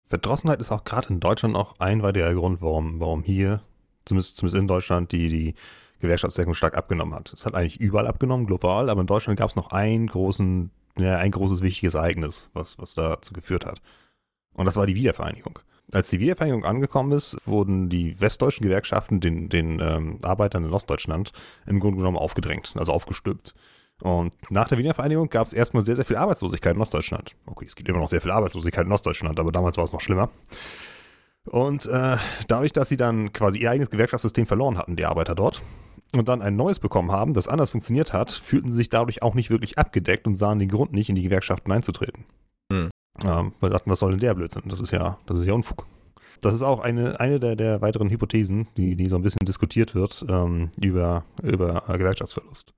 [0.08, 3.60] Verdrossenheit ist auch gerade in Deutschland auch ein weiterer Grund, warum, warum hier,
[4.04, 5.54] zumindest, zumindest in Deutschland, die, die
[6.00, 7.32] Gewerkschaftsdeckung stark abgenommen hat.
[7.32, 11.18] Es hat eigentlich überall abgenommen, global, aber in Deutschland gab es noch einen großen, ja,
[11.18, 13.80] ein großes wichtiges Ereignis, was, was dazu geführt hat.
[14.54, 15.60] Und das war die Wiedervereinigung.
[15.92, 21.32] Als die Wiedervereinigung angekommen ist, wurden die westdeutschen Gewerkschaften den, den ähm, Arbeitern in Ostdeutschland
[21.64, 23.54] im Grunde genommen aufgedrängt, also aufgestülpt.
[24.02, 27.36] Und nach der Wiedervereinigung gab es erstmal sehr, sehr viel Arbeitslosigkeit in Ostdeutschland.
[27.46, 30.00] Okay, es gibt immer noch sehr viel Arbeitslosigkeit in Ostdeutschland, aber damals war es noch
[30.00, 30.28] schlimmer.
[31.48, 32.16] Und äh,
[32.48, 35.62] dadurch, dass sie dann quasi ihr eigenes Gewerkschaftssystem verloren hatten, die Arbeiter dort,
[36.16, 39.34] und dann ein neues bekommen haben, das anders funktioniert hat, fühlten sie sich dadurch auch
[39.34, 42.24] nicht wirklich abgedeckt und sahen den Grund nicht, in die Gewerkschaften einzutreten.
[42.72, 42.90] Hm.
[43.24, 44.62] Ähm, weil dachten, was soll denn der Blödsinn?
[44.66, 45.86] Das ist ja, das ist ja Unfug.
[46.40, 49.94] Das ist auch eine, eine der, der weiteren Hypothesen, die, die so ein bisschen diskutiert
[49.94, 52.74] wird ähm, über, über Gewerkschaftsverlust.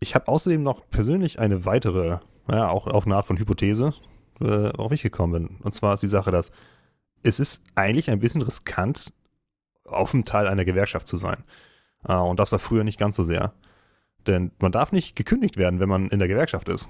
[0.00, 3.92] Ich habe außerdem noch persönlich eine weitere, ja, auch, auch eine Art von Hypothese,
[4.40, 5.56] äh, auf ich gekommen bin.
[5.62, 6.50] Und zwar ist die Sache, dass
[7.22, 9.12] es ist eigentlich ein bisschen riskant,
[9.84, 11.44] auf dem Teil einer Gewerkschaft zu sein.
[12.06, 13.52] Äh, und das war früher nicht ganz so sehr.
[14.26, 16.88] Denn man darf nicht gekündigt werden, wenn man in der Gewerkschaft ist.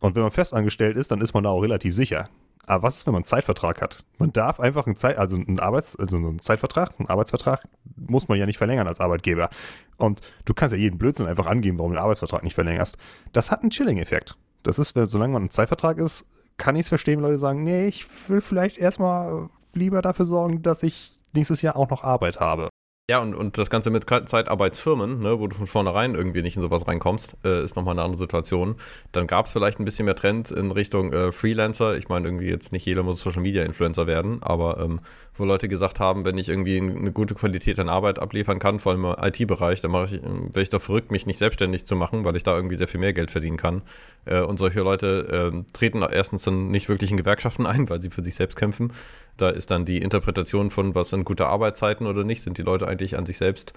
[0.00, 2.28] Und wenn man festangestellt ist, dann ist man da auch relativ sicher.
[2.66, 4.04] Aber was ist, wenn man einen Zeitvertrag hat?
[4.18, 7.62] Man darf einfach einen Zeit, also einen Arbeits, also einen Zeitvertrag, einen Arbeitsvertrag
[7.96, 9.48] muss man ja nicht verlängern als Arbeitgeber.
[9.96, 12.98] Und du kannst ja jeden Blödsinn einfach angeben, warum du den Arbeitsvertrag nicht verlängerst.
[13.32, 14.36] Das hat einen Chilling-Effekt.
[14.62, 16.26] Das ist, wenn, solange man im Zeitvertrag ist,
[16.56, 20.62] kann ich es verstehen, wenn Leute sagen, nee, ich will vielleicht erstmal lieber dafür sorgen,
[20.62, 22.68] dass ich nächstes Jahr auch noch Arbeit habe.
[23.08, 26.62] Ja, und, und das Ganze mit Zeitarbeitsfirmen, ne, wo du von vornherein irgendwie nicht in
[26.62, 28.74] sowas reinkommst, äh, ist nochmal eine andere Situation.
[29.12, 31.96] Dann gab es vielleicht ein bisschen mehr Trend in Richtung äh, Freelancer.
[31.96, 34.98] Ich meine, irgendwie jetzt nicht jeder muss Social Media Influencer werden, aber ähm,
[35.36, 38.90] wo Leute gesagt haben, wenn ich irgendwie eine gute Qualität an Arbeit abliefern kann, vor
[38.90, 42.24] allem im IT-Bereich, dann mache ich, wäre ich doch verrückt, mich nicht selbstständig zu machen,
[42.24, 43.82] weil ich da irgendwie sehr viel mehr Geld verdienen kann.
[44.24, 48.10] Äh, und solche Leute äh, treten erstens dann nicht wirklich in Gewerkschaften ein, weil sie
[48.10, 48.90] für sich selbst kämpfen.
[49.36, 52.88] Da ist dann die Interpretation von, was sind gute Arbeitszeiten oder nicht, sind die Leute
[52.88, 53.74] eigentlich an sich selbst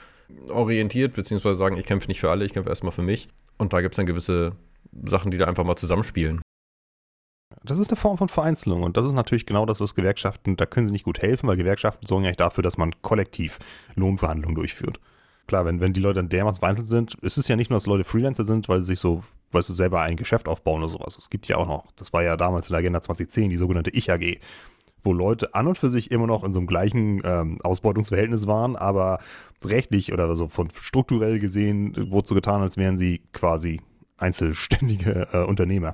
[0.50, 3.28] orientiert, beziehungsweise sagen, ich kämpfe nicht für alle, ich kämpfe erstmal für mich.
[3.58, 4.54] Und da gibt es dann gewisse
[5.06, 6.42] Sachen, die da einfach mal zusammenspielen.
[7.64, 10.66] Das ist eine Form von Vereinzelung und das ist natürlich genau das, was Gewerkschaften, da
[10.66, 13.60] können sie nicht gut helfen, weil Gewerkschaften sorgen ja dafür, dass man kollektiv
[13.96, 15.00] Lohnverhandlungen durchführt.
[15.48, 17.88] Klar, wenn, wenn die Leute dann dermaßen vereinzelt sind, ist es ja nicht nur, dass
[17.88, 21.18] Leute Freelancer sind, weil sie sich so, weil sie selber ein Geschäft aufbauen oder sowas.
[21.18, 23.90] Es gibt ja auch noch, das war ja damals in der Agenda 2010, die sogenannte
[23.90, 24.40] Ich-AG,
[25.04, 28.76] wo Leute an und für sich immer noch in so einem gleichen ähm, Ausbeutungsverhältnis waren,
[28.76, 29.20] aber
[29.64, 33.82] rechtlich oder so von strukturell gesehen wurde so getan, als wären sie quasi
[34.18, 35.94] einzelständige äh, Unternehmer.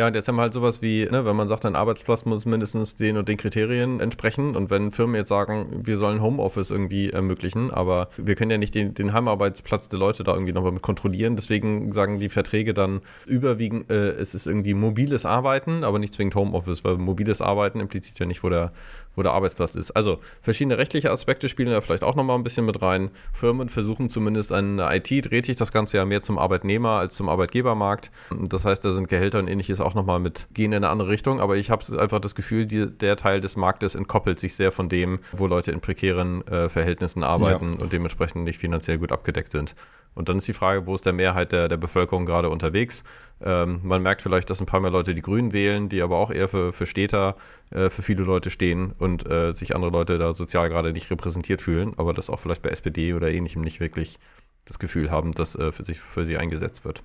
[0.00, 2.46] Ja, und jetzt haben wir halt sowas wie, ne, wenn man sagt, ein Arbeitsplatz muss
[2.46, 4.56] mindestens den und den Kriterien entsprechen.
[4.56, 8.74] Und wenn Firmen jetzt sagen, wir sollen Homeoffice irgendwie ermöglichen, aber wir können ja nicht
[8.74, 11.36] den, den Heimarbeitsplatz der Leute da irgendwie nochmal mit kontrollieren.
[11.36, 16.34] Deswegen sagen die Verträge dann überwiegend, äh, es ist irgendwie mobiles Arbeiten, aber nicht zwingend
[16.34, 18.72] Homeoffice, weil mobiles Arbeiten impliziert ja nicht, wo der,
[19.16, 19.90] wo der Arbeitsplatz ist.
[19.92, 23.10] Also verschiedene rechtliche Aspekte spielen da vielleicht auch nochmal ein bisschen mit rein.
[23.32, 27.28] Firmen versuchen zumindest an IT, dreht sich das Ganze ja mehr zum Arbeitnehmer als zum
[27.28, 28.10] Arbeitgebermarkt.
[28.48, 31.40] Das heißt, da sind Gehälter und ähnliches auch nochmal mit, gehen in eine andere Richtung.
[31.40, 34.88] Aber ich habe einfach das Gefühl, die, der Teil des Marktes entkoppelt sich sehr von
[34.88, 37.82] dem, wo Leute in prekären äh, Verhältnissen arbeiten ja.
[37.82, 39.74] und dementsprechend nicht finanziell gut abgedeckt sind.
[40.14, 43.04] Und dann ist die Frage, wo ist der Mehrheit der, der Bevölkerung gerade unterwegs?
[43.40, 46.30] Ähm, man merkt vielleicht, dass ein paar mehr Leute die Grünen wählen, die aber auch
[46.30, 47.36] eher für, für Städter,
[47.70, 51.62] äh, für viele Leute stehen und äh, sich andere Leute da sozial gerade nicht repräsentiert
[51.62, 54.18] fühlen, aber das auch vielleicht bei SPD oder ähnlichem nicht wirklich
[54.64, 57.02] das Gefühl haben, dass äh, für, sich, für sie eingesetzt wird.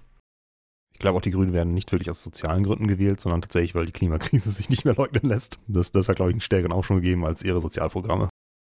[0.93, 3.85] Ich glaube auch, die Grünen werden nicht wirklich aus sozialen Gründen gewählt, sondern tatsächlich, weil
[3.85, 5.59] die Klimakrise sich nicht mehr leugnen lässt.
[5.67, 8.29] Das, das hat, glaube ich, einen stärkeren Aufschwung gegeben als ihre Sozialprogramme.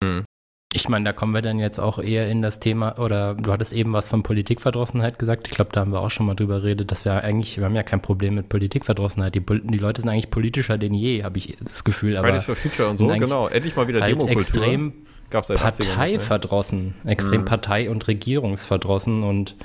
[0.03, 0.25] Mhm.
[0.75, 3.73] Ich meine, da kommen wir dann jetzt auch eher in das Thema, oder du hattest
[3.73, 5.47] eben was von Politikverdrossenheit gesagt.
[5.47, 7.75] Ich glaube, da haben wir auch schon mal drüber geredet, dass wir eigentlich, wir haben
[7.75, 9.35] ja kein Problem mit Politikverdrossenheit.
[9.35, 12.17] Die, die Leute sind eigentlich politischer denn je, habe ich das Gefühl.
[12.19, 13.47] Fridays for Future und so, genau.
[13.47, 14.41] Endlich mal wieder halt Demokultur.
[14.41, 14.93] extrem
[15.29, 17.45] Parteiverdrossen, extrem mhm.
[17.45, 19.55] Partei- und Regierungsverdrossen und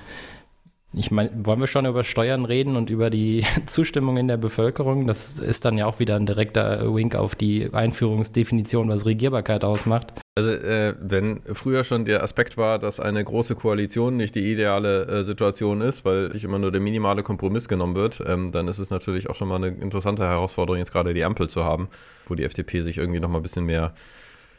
[0.94, 5.07] ich meine, wollen wir schon über Steuern reden und über die Zustimmung in der Bevölkerung?
[5.07, 10.14] Das ist dann ja auch wieder ein direkter Wink auf die Einführungsdefinition, was Regierbarkeit ausmacht.
[10.38, 15.05] Also äh, wenn früher schon der Aspekt war, dass eine große Koalition nicht die ideale
[15.09, 18.79] äh, Situation ist, weil sich immer nur der minimale Kompromiss genommen wird, ähm, dann ist
[18.79, 21.88] es natürlich auch schon mal eine interessante Herausforderung, jetzt gerade die Ampel zu haben,
[22.29, 23.94] wo die FDP sich irgendwie noch mal ein bisschen mehr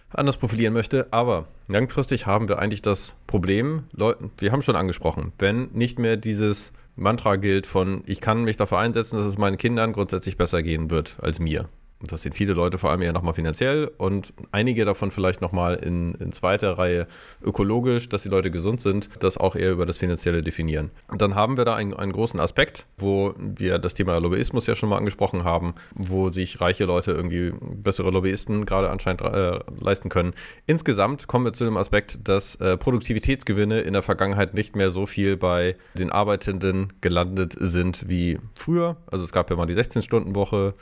[0.09, 1.07] anders profilieren möchte.
[1.11, 6.17] Aber langfristig haben wir eigentlich das Problem, Leute, wir haben schon angesprochen, wenn nicht mehr
[6.17, 10.61] dieses Mantra gilt von, ich kann mich dafür einsetzen, dass es meinen Kindern grundsätzlich besser
[10.61, 11.69] gehen wird als mir.
[12.01, 15.75] Und das sind viele Leute vor allem eher nochmal finanziell und einige davon vielleicht nochmal
[15.75, 17.07] in, in zweiter Reihe
[17.43, 20.91] ökologisch, dass die Leute gesund sind, das auch eher über das Finanzielle definieren.
[21.09, 24.75] Und dann haben wir da einen, einen großen Aspekt, wo wir das Thema Lobbyismus ja
[24.75, 30.07] schon mal angesprochen haben, wo sich reiche Leute irgendwie bessere Lobbyisten gerade anscheinend äh, leisten
[30.07, 30.33] können.
[30.67, 35.05] Insgesamt kommen wir zu dem Aspekt, dass äh, Produktivitätsgewinne in der Vergangenheit nicht mehr so
[35.05, 38.95] viel bei den Arbeitenden gelandet sind wie früher.
[39.11, 40.73] Also es gab ja mal die 16-Stunden-Woche,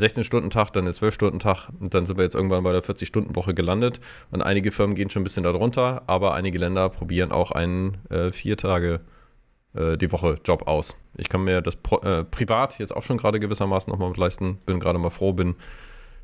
[0.00, 4.00] 16-Stunden-Tag, dann der 12-Stunden-Tag und dann sind wir jetzt irgendwann bei der 40-Stunden-Woche gelandet.
[4.30, 8.32] Und einige Firmen gehen schon ein bisschen darunter, aber einige Länder probieren auch einen äh,
[8.32, 9.00] vier Tage
[9.74, 10.96] äh, die Woche Job aus.
[11.16, 14.58] Ich kann mir das Pro äh, privat jetzt auch schon gerade gewissermaßen nochmal mit leisten.
[14.66, 15.54] Bin gerade mal froh, bin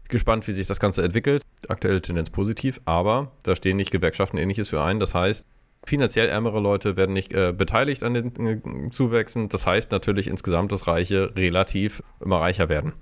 [0.08, 1.42] gespannt, wie sich das Ganze entwickelt.
[1.68, 5.00] Aktuelle Tendenz positiv, aber da stehen nicht Gewerkschaften ähnliches für ein.
[5.00, 5.46] Das heißt,
[5.84, 9.48] finanziell ärmere Leute werden nicht äh, beteiligt an den äh, Zuwächsen.
[9.48, 12.92] Das heißt natürlich insgesamt, dass Reiche relativ immer reicher werden.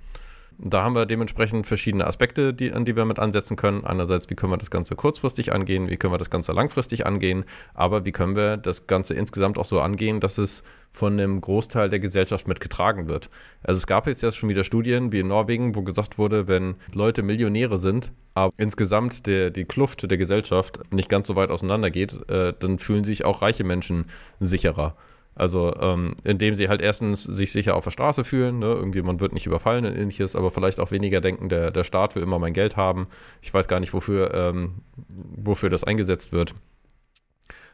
[0.57, 3.83] Da haben wir dementsprechend verschiedene Aspekte, die, an die wir mit ansetzen können.
[3.83, 7.45] Einerseits, wie können wir das Ganze kurzfristig angehen, wie können wir das Ganze langfristig angehen,
[7.73, 10.63] aber wie können wir das Ganze insgesamt auch so angehen, dass es
[10.93, 13.29] von einem Großteil der Gesellschaft mitgetragen wird.
[13.63, 16.75] Also es gab jetzt ja schon wieder Studien wie in Norwegen, wo gesagt wurde, wenn
[16.93, 21.91] Leute Millionäre sind, aber insgesamt der, die Kluft der Gesellschaft nicht ganz so weit auseinander
[21.91, 24.05] geht, äh, dann fühlen sich auch reiche Menschen
[24.39, 24.95] sicherer.
[25.35, 28.67] Also ähm, indem sie halt erstens sich sicher auf der Straße fühlen, ne?
[28.67, 32.15] irgendwie man wird nicht überfallen und ähnliches, aber vielleicht auch weniger denken, der, der Staat
[32.15, 33.07] will immer mein Geld haben.
[33.41, 36.53] Ich weiß gar nicht, wofür, ähm, wofür das eingesetzt wird.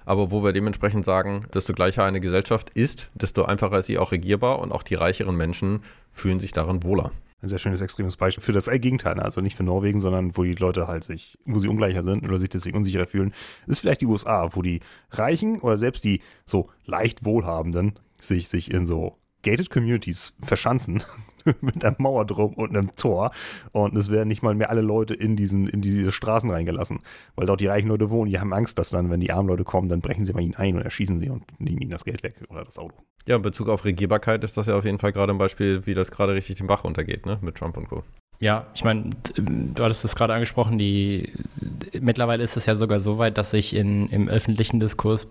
[0.04, 4.12] Aber wo wir dementsprechend sagen, desto gleicher eine Gesellschaft ist, desto einfacher ist sie auch
[4.12, 7.12] regierbar und auch die reicheren Menschen fühlen sich darin wohler
[7.42, 9.16] ein sehr schönes extremes Beispiel für das Gegenteil.
[9.16, 9.24] Ne?
[9.26, 12.40] Also nicht für Norwegen, sondern wo die Leute halt sich, wo sie ungleicher sind oder
[12.40, 13.34] sich deswegen unsicherer fühlen,
[13.68, 18.72] ist vielleicht die USA, wo die Reichen oder selbst die so leicht Wohlhabenden sich, sich
[18.72, 21.04] in so gated Communities verschanzen
[21.62, 23.32] mit einer Mauer drum und einem Tor.
[23.72, 27.00] Und es werden nicht mal mehr alle Leute in, diesen, in diese Straßen reingelassen,
[27.36, 28.32] weil dort die reichen Leute wohnen.
[28.32, 30.56] Die haben Angst, dass dann, wenn die armen Leute kommen, dann brechen sie mal ihnen
[30.56, 32.96] ein und erschießen sie und nehmen ihnen das Geld weg oder das Auto.
[33.28, 35.94] Ja, in Bezug auf Regierbarkeit ist das ja auf jeden Fall gerade ein Beispiel, wie
[35.94, 37.38] das gerade richtig den Bach untergeht, ne?
[37.42, 38.04] Mit Trump und Co.
[38.40, 41.32] Ja, ich meine, du hattest es gerade angesprochen, die
[42.00, 45.28] mittlerweile ist es ja sogar so weit, dass sich in, im öffentlichen Diskurs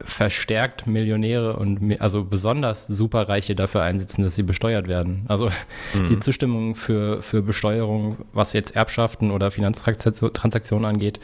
[0.00, 5.24] verstärkt Millionäre und also besonders Superreiche dafür einsetzen, dass sie besteuert werden.
[5.28, 5.50] Also
[5.94, 6.06] mhm.
[6.08, 11.18] die Zustimmung für, für Besteuerung, was jetzt Erbschaften oder Finanztransaktionen angeht,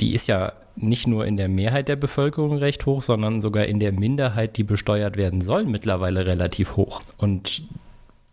[0.00, 3.80] die ist ja nicht nur in der Mehrheit der Bevölkerung recht hoch, sondern sogar in
[3.80, 7.00] der Minderheit, die besteuert werden soll, mittlerweile relativ hoch.
[7.18, 7.62] Und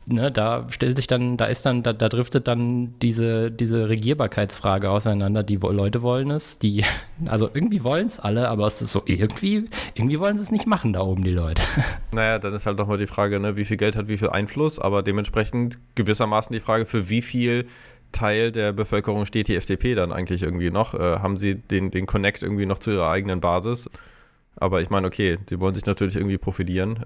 [0.07, 4.89] ne, da stellt sich dann, da ist dann, da, da driftet dann diese, diese Regierbarkeitsfrage
[4.89, 5.43] auseinander.
[5.43, 6.83] Die Leute wollen es, die,
[7.25, 10.67] also irgendwie wollen es alle, aber es ist so irgendwie, irgendwie wollen sie es nicht
[10.67, 11.61] machen da oben, die Leute.
[12.13, 14.29] Naja, dann ist halt doch mal die Frage, ne, wie viel Geld hat wie viel
[14.29, 17.65] Einfluss, aber dementsprechend gewissermaßen die Frage, für wie viel
[18.11, 20.93] Teil der Bevölkerung steht die FDP dann eigentlich irgendwie noch?
[20.93, 23.89] Äh, haben sie den, den Connect irgendwie noch zu ihrer eigenen Basis?
[24.55, 27.05] Aber ich meine, okay, sie wollen sich natürlich irgendwie profilieren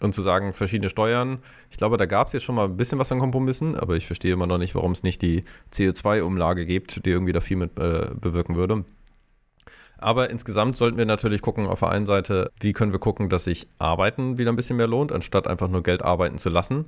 [0.00, 1.40] und zu sagen, verschiedene Steuern.
[1.70, 4.06] Ich glaube, da gab es jetzt schon mal ein bisschen was an Kompromissen, aber ich
[4.06, 5.42] verstehe immer noch nicht, warum es nicht die
[5.72, 8.84] CO2-Umlage gibt, die irgendwie da viel mit äh, bewirken würde.
[9.98, 13.44] Aber insgesamt sollten wir natürlich gucken, auf der einen Seite, wie können wir gucken, dass
[13.44, 16.86] sich Arbeiten wieder ein bisschen mehr lohnt, anstatt einfach nur Geld arbeiten zu lassen,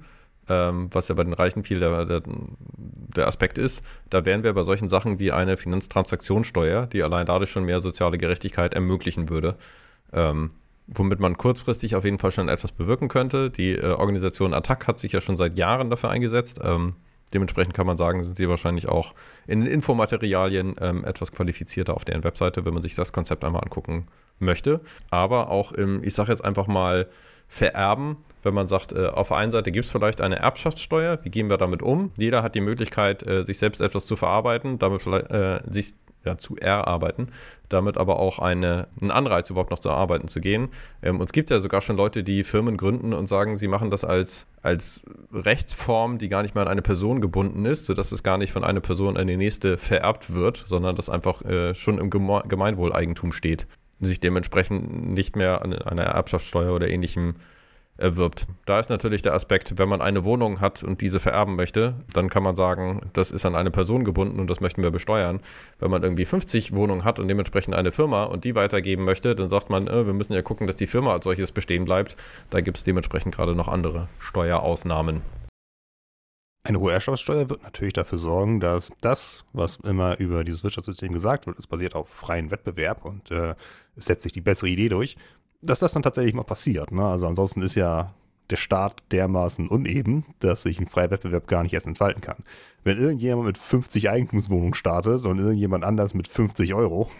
[0.48, 3.82] ähm, was ja bei den Reichen viel der, der, der, Aspekt ist.
[4.10, 8.16] Da wären wir bei solchen Sachen wie eine Finanztransaktionssteuer, die allein dadurch schon mehr soziale
[8.16, 9.56] Gerechtigkeit ermöglichen würde.
[10.12, 10.50] Ähm,
[10.94, 13.50] womit man kurzfristig auf jeden Fall schon etwas bewirken könnte.
[13.50, 16.60] Die äh, Organisation Attac hat sich ja schon seit Jahren dafür eingesetzt.
[16.62, 16.96] Ähm,
[17.32, 19.14] dementsprechend kann man sagen, sind sie wahrscheinlich auch
[19.46, 23.62] in den Infomaterialien ähm, etwas qualifizierter auf deren Webseite, wenn man sich das Konzept einmal
[23.62, 24.06] angucken
[24.38, 24.80] möchte.
[25.10, 27.08] Aber auch im, ich sage jetzt einfach mal,
[27.52, 28.14] Vererben,
[28.44, 31.50] wenn man sagt, äh, auf der einen Seite gibt es vielleicht eine Erbschaftssteuer, wie gehen
[31.50, 32.12] wir damit um?
[32.16, 36.56] Jeder hat die Möglichkeit, äh, sich selbst etwas zu verarbeiten, damit äh, sich ja, zu
[36.56, 37.28] erarbeiten,
[37.68, 40.68] damit aber auch eine, einen Anreiz überhaupt noch zu arbeiten zu gehen.
[41.02, 43.90] Ähm, und es gibt ja sogar schon Leute, die Firmen gründen und sagen, sie machen
[43.90, 45.02] das als, als
[45.32, 48.64] Rechtsform, die gar nicht mehr an eine Person gebunden ist, sodass es gar nicht von
[48.64, 53.32] einer Person an die nächste vererbt wird, sondern das einfach äh, schon im Geme Gemeinwohleigentum
[53.32, 53.66] steht.
[54.00, 57.34] Sich dementsprechend nicht mehr an einer Erbschaftssteuer oder ähnlichem
[58.00, 58.46] erwirbt.
[58.66, 62.28] Da ist natürlich der Aspekt, wenn man eine Wohnung hat und diese vererben möchte, dann
[62.28, 65.40] kann man sagen, das ist an eine Person gebunden und das möchten wir besteuern.
[65.78, 69.48] Wenn man irgendwie 50 Wohnungen hat und dementsprechend eine Firma und die weitergeben möchte, dann
[69.48, 72.16] sagt man, äh, wir müssen ja gucken, dass die Firma als solches bestehen bleibt.
[72.50, 75.22] Da gibt es dementsprechend gerade noch andere Steuerausnahmen.
[76.62, 81.46] Eine hohe Erbschaftssteuer wird natürlich dafür sorgen, dass das, was immer über dieses Wirtschaftssystem gesagt
[81.46, 83.54] wird, es basiert auf freien Wettbewerb und äh,
[83.96, 85.16] es setzt sich die bessere Idee durch,
[85.62, 86.92] dass das dann tatsächlich mal passiert.
[86.92, 87.04] Ne?
[87.04, 88.14] Also ansonsten ist ja
[88.50, 92.44] der Staat dermaßen uneben, dass sich ein freier Wettbewerb gar nicht erst entfalten kann.
[92.82, 97.10] Wenn irgendjemand mit 50 Eigentumswohnungen startet und irgendjemand anders mit 50 Euro,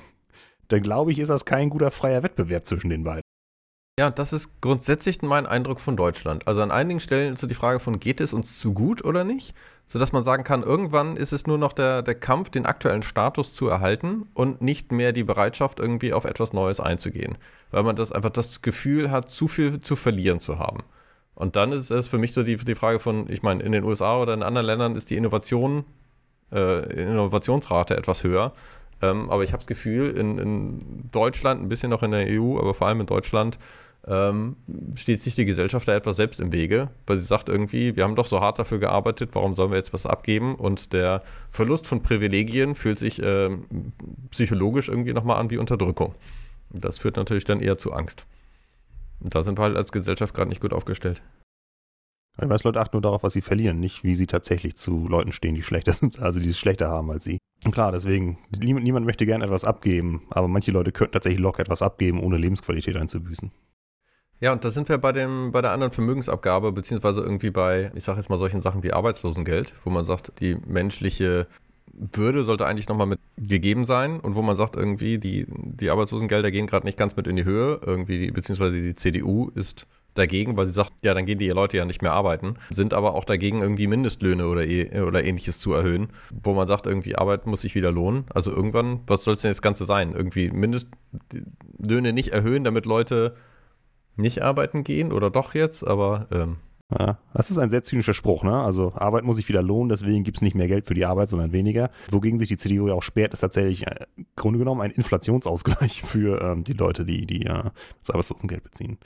[0.68, 3.22] dann glaube ich, ist das kein guter freier Wettbewerb zwischen den beiden.
[4.01, 6.48] Ja, das ist grundsätzlich mein Eindruck von Deutschland.
[6.48, 9.24] Also an einigen Stellen ist so die Frage von, geht es uns zu gut oder
[9.24, 9.55] nicht?
[9.86, 13.53] Sodass man sagen kann, irgendwann ist es nur noch der, der Kampf, den aktuellen Status
[13.53, 17.36] zu erhalten und nicht mehr die Bereitschaft, irgendwie auf etwas Neues einzugehen.
[17.72, 20.82] Weil man das einfach das Gefühl hat, zu viel zu verlieren zu haben.
[21.34, 23.84] Und dann ist es für mich so die, die Frage von, ich meine, in den
[23.84, 25.84] USA oder in anderen Ländern ist die Innovation,
[26.51, 28.55] äh, Innovationsrate etwas höher.
[29.03, 32.59] Ähm, aber ich habe das Gefühl, in, in Deutschland, ein bisschen noch in der EU,
[32.59, 33.59] aber vor allem in Deutschland,
[34.07, 34.57] ähm,
[34.94, 38.16] steht sich die Gesellschaft da etwas selbst im Wege, weil sie sagt irgendwie, wir haben
[38.16, 40.55] doch so hart dafür gearbeitet, warum sollen wir jetzt was abgeben?
[40.55, 43.51] Und der Verlust von Privilegien fühlt sich äh,
[44.30, 46.14] psychologisch irgendwie nochmal an wie Unterdrückung.
[46.70, 48.26] Das führt natürlich dann eher zu Angst.
[49.20, 51.22] Und da sind wir halt als Gesellschaft gerade nicht gut aufgestellt.
[52.40, 55.32] Ich weiß, Leute achten nur darauf, was sie verlieren, nicht wie sie tatsächlich zu Leuten
[55.32, 57.38] stehen, die schlechter sind, also die es schlechter haben als sie.
[57.64, 61.61] Und klar, deswegen, niemand, niemand möchte gerne etwas abgeben, aber manche Leute könnten tatsächlich locker
[61.61, 63.51] etwas abgeben, ohne Lebensqualität einzubüßen.
[64.41, 68.05] Ja, und da sind wir bei, dem, bei der anderen Vermögensabgabe, beziehungsweise irgendwie bei, ich
[68.05, 71.47] sage jetzt mal solchen Sachen wie Arbeitslosengeld, wo man sagt, die menschliche
[71.93, 76.51] Würde sollte eigentlich nochmal mit gegeben sein und wo man sagt, irgendwie, die, die Arbeitslosengelder
[76.51, 80.66] gehen gerade nicht ganz mit in die Höhe, irgendwie, beziehungsweise die CDU ist dagegen, weil
[80.66, 83.61] sie sagt, ja, dann gehen die Leute ja nicht mehr arbeiten, sind aber auch dagegen,
[83.61, 86.09] irgendwie Mindestlöhne oder, e oder ähnliches zu erhöhen,
[86.43, 88.24] wo man sagt, irgendwie Arbeit muss sich wieder lohnen.
[88.32, 90.14] Also irgendwann, was soll es denn das Ganze sein?
[90.14, 93.36] Irgendwie Mindestlöhne nicht erhöhen, damit Leute
[94.17, 96.27] nicht arbeiten gehen oder doch jetzt, aber.
[96.31, 96.57] Ähm.
[96.99, 98.53] Ja, das ist ein sehr zynischer Spruch, ne?
[98.53, 101.29] Also Arbeit muss sich wieder lohnen, deswegen gibt es nicht mehr Geld für die Arbeit,
[101.29, 101.91] sondern weniger.
[102.11, 106.03] Wogegen sich die CDU ja auch sperrt, ist tatsächlich äh, im Grunde genommen ein Inflationsausgleich
[106.07, 107.63] für ähm, die Leute, die, die äh,
[108.01, 108.99] das Arbeitslosengeld beziehen.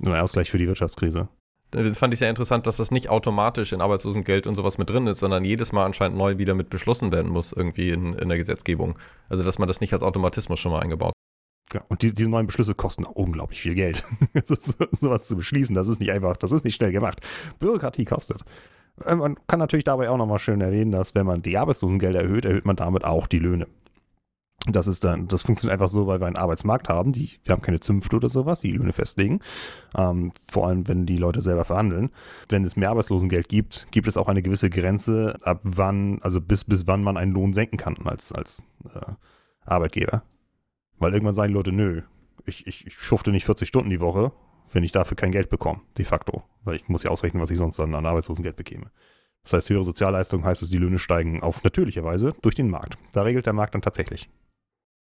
[0.00, 1.28] Nur ein Ausgleich für die Wirtschaftskrise.
[1.72, 5.06] Das fand ich sehr interessant, dass das nicht automatisch in Arbeitslosengeld und sowas mit drin
[5.06, 8.38] ist, sondern jedes Mal anscheinend neu wieder mit beschlossen werden muss, irgendwie in, in der
[8.38, 8.98] Gesetzgebung.
[9.28, 11.14] Also, dass man das nicht als Automatismus schon mal eingebaut
[11.72, 14.04] ja, und die, diese neuen Beschlüsse kosten auch unglaublich viel Geld.
[14.44, 14.54] so,
[14.92, 17.20] sowas zu beschließen, das ist nicht einfach, das ist nicht schnell gemacht.
[17.58, 18.44] Bürokratie kostet.
[19.04, 22.44] Äh, man kann natürlich dabei auch nochmal schön erwähnen, dass wenn man die Arbeitslosengelder erhöht,
[22.44, 23.66] erhöht man damit auch die Löhne.
[24.66, 27.60] Das ist dann, das funktioniert einfach so, weil wir einen Arbeitsmarkt haben, die, wir haben
[27.60, 29.40] keine Zünfte oder sowas, die Löhne festlegen.
[29.94, 32.10] Ähm, vor allem, wenn die Leute selber verhandeln.
[32.48, 36.64] Wenn es mehr Arbeitslosengeld gibt, gibt es auch eine gewisse Grenze, ab wann, also bis,
[36.64, 39.12] bis wann man einen Lohn senken kann als, als äh,
[39.66, 40.22] Arbeitgeber.
[40.98, 42.02] Weil irgendwann sagen die Leute, nö,
[42.46, 44.32] ich, ich, ich schufte nicht 40 Stunden die Woche
[44.74, 46.42] wenn ich dafür kein Geld bekomme, de facto.
[46.64, 48.90] Weil ich muss ja ausrechnen, was ich sonst dann an Arbeitslosengeld bekäme.
[49.44, 52.96] Das heißt, höhere Sozialleistung heißt es, die Löhne steigen auf natürliche Weise durch den Markt.
[53.12, 54.30] Da regelt der Markt dann tatsächlich.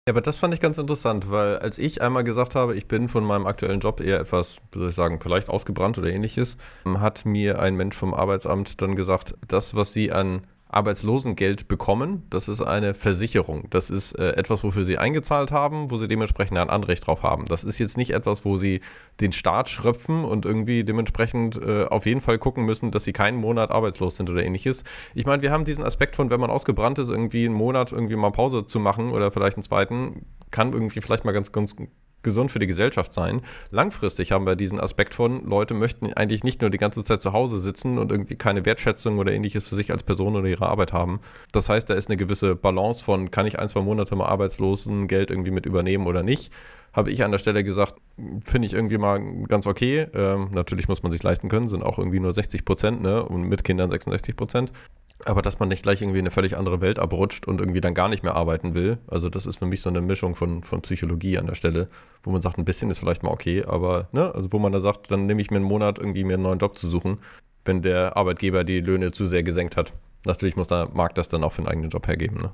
[0.07, 3.09] Ja, aber das fand ich ganz interessant, weil als ich einmal gesagt habe, ich bin
[3.09, 7.25] von meinem aktuellen Job eher etwas, wie soll ich sagen, vielleicht ausgebrannt oder ähnliches, hat
[7.25, 12.23] mir ein Mensch vom Arbeitsamt dann gesagt, das, was sie an Arbeitslosengeld bekommen.
[12.29, 13.69] Das ist eine Versicherung.
[13.69, 17.45] Das ist äh, etwas, wofür sie eingezahlt haben, wo sie dementsprechend ein Anrecht drauf haben.
[17.45, 18.81] Das ist jetzt nicht etwas, wo sie
[19.21, 23.37] den Staat schröpfen und irgendwie dementsprechend äh, auf jeden Fall gucken müssen, dass sie keinen
[23.37, 24.83] Monat arbeitslos sind oder ähnliches.
[25.15, 28.15] Ich meine, wir haben diesen Aspekt von, wenn man ausgebrannt ist, irgendwie einen Monat irgendwie
[28.15, 31.75] mal Pause zu machen oder vielleicht einen zweiten, kann irgendwie vielleicht mal ganz, ganz
[32.23, 33.41] gesund für die Gesellschaft sein.
[33.71, 37.33] Langfristig haben wir diesen Aspekt von, Leute möchten eigentlich nicht nur die ganze Zeit zu
[37.33, 40.93] Hause sitzen und irgendwie keine Wertschätzung oder ähnliches für sich als Person oder ihre Arbeit
[40.93, 41.19] haben.
[41.51, 45.31] Das heißt, da ist eine gewisse Balance von, kann ich ein, zwei Monate mal Arbeitslosengeld
[45.31, 46.51] irgendwie mit übernehmen oder nicht
[46.97, 47.93] habe ich an der Stelle gesagt,
[48.43, 50.07] finde ich irgendwie mal ganz okay.
[50.15, 53.23] Ähm, natürlich muss man sich leisten können, sind auch irgendwie nur 60 Prozent, ne?
[53.23, 54.71] Und mit Kindern 66 Prozent.
[55.23, 57.93] Aber dass man nicht gleich irgendwie in eine völlig andere Welt abrutscht und irgendwie dann
[57.93, 58.97] gar nicht mehr arbeiten will.
[59.07, 61.85] Also das ist für mich so eine Mischung von, von Psychologie an der Stelle,
[62.23, 64.79] wo man sagt, ein bisschen ist vielleicht mal okay, aber, ne, also wo man da
[64.79, 67.17] sagt, dann nehme ich mir einen Monat irgendwie mir einen neuen Job zu suchen,
[67.63, 69.93] wenn der Arbeitgeber die Löhne zu sehr gesenkt hat.
[70.25, 72.51] Natürlich muss der Markt das dann auch für einen eigenen Job hergeben, ne?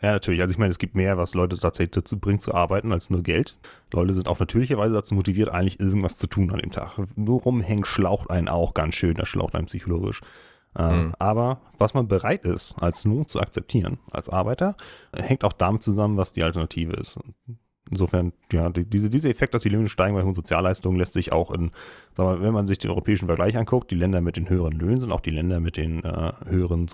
[0.00, 0.40] Ja, natürlich.
[0.40, 3.22] Also ich meine, es gibt mehr, was Leute tatsächlich dazu bringt zu arbeiten, als nur
[3.22, 3.56] Geld.
[3.92, 6.98] Leute sind auf natürliche Weise dazu motiviert, eigentlich irgendwas zu tun an dem Tag.
[7.16, 10.20] Nur rumhängen schlaucht einen auch ganz schön, das schlaucht einen psychologisch.
[10.78, 11.14] Mhm.
[11.18, 14.76] Aber was man bereit ist, als Lohn zu akzeptieren, als Arbeiter,
[15.14, 17.18] hängt auch damit zusammen, was die Alternative ist.
[17.90, 21.32] Insofern, ja, die, diese, dieser Effekt, dass die Löhne steigen bei hohen Sozialleistungen, lässt sich
[21.32, 21.70] auch in,
[22.14, 25.00] sagen wir, wenn man sich den europäischen Vergleich anguckt, die Länder mit den höheren Löhnen
[25.00, 26.86] sind auch die Länder mit den äh, höheren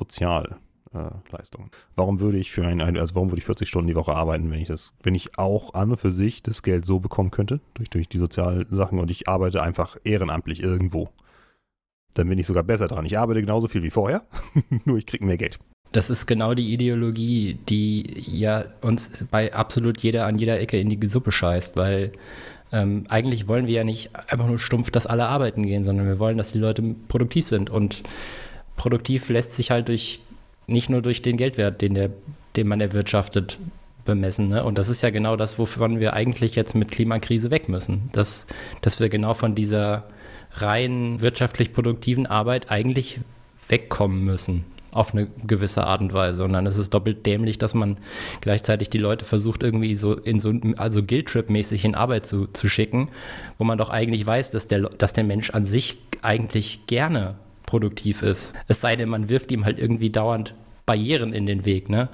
[0.95, 1.71] Sozialleistungen.
[1.97, 4.61] Warum würde ich für ein, also warum würde ich 40 Stunden die Woche arbeiten, wenn
[4.61, 7.91] ich das, wenn ich auch an und für sich das Geld so bekommen könnte, durch,
[7.91, 11.11] durch die Sozialsachen und ich arbeite einfach ehrenamtlich irgendwo
[12.15, 13.05] dann bin ich sogar besser dran.
[13.05, 14.23] Ich arbeite genauso viel wie vorher,
[14.85, 15.59] nur ich kriege mehr Geld.
[15.93, 20.89] Das ist genau die Ideologie, die ja uns bei absolut jeder an jeder Ecke in
[20.89, 22.13] die Suppe scheißt, weil
[22.73, 26.19] ähm, eigentlich wollen wir ja nicht einfach nur stumpf, dass alle arbeiten gehen, sondern wir
[26.19, 27.71] wollen, dass die Leute produktiv sind.
[27.71, 28.03] Und
[28.77, 30.21] produktiv lässt sich halt durch
[30.67, 32.11] nicht nur durch den Geldwert, den, der,
[32.57, 33.59] den man erwirtschaftet,
[34.05, 34.49] bemessen.
[34.49, 34.65] Ne?
[34.65, 38.11] Und das ist ja genau das, wovon wir eigentlich jetzt mit Klimakrise weg müssen.
[38.13, 38.47] Dass,
[38.81, 40.05] dass wir genau von dieser
[40.53, 43.21] rein wirtschaftlich produktiven Arbeit eigentlich
[43.69, 46.45] wegkommen müssen auf eine gewisse Art und Weise.
[46.45, 47.97] Und dann ist es doppelt dämlich, dass man
[48.41, 53.09] gleichzeitig die Leute versucht, irgendwie so in so, also Guilt-Trip-mäßig in Arbeit zu, zu schicken,
[53.59, 57.35] wo man doch eigentlich weiß, dass der, dass der Mensch an sich eigentlich gerne
[57.75, 58.55] produktiv ist.
[58.69, 60.55] Es sei denn, man wirft ihm halt irgendwie dauernd
[60.87, 62.09] Barrieren in den Weg, ne?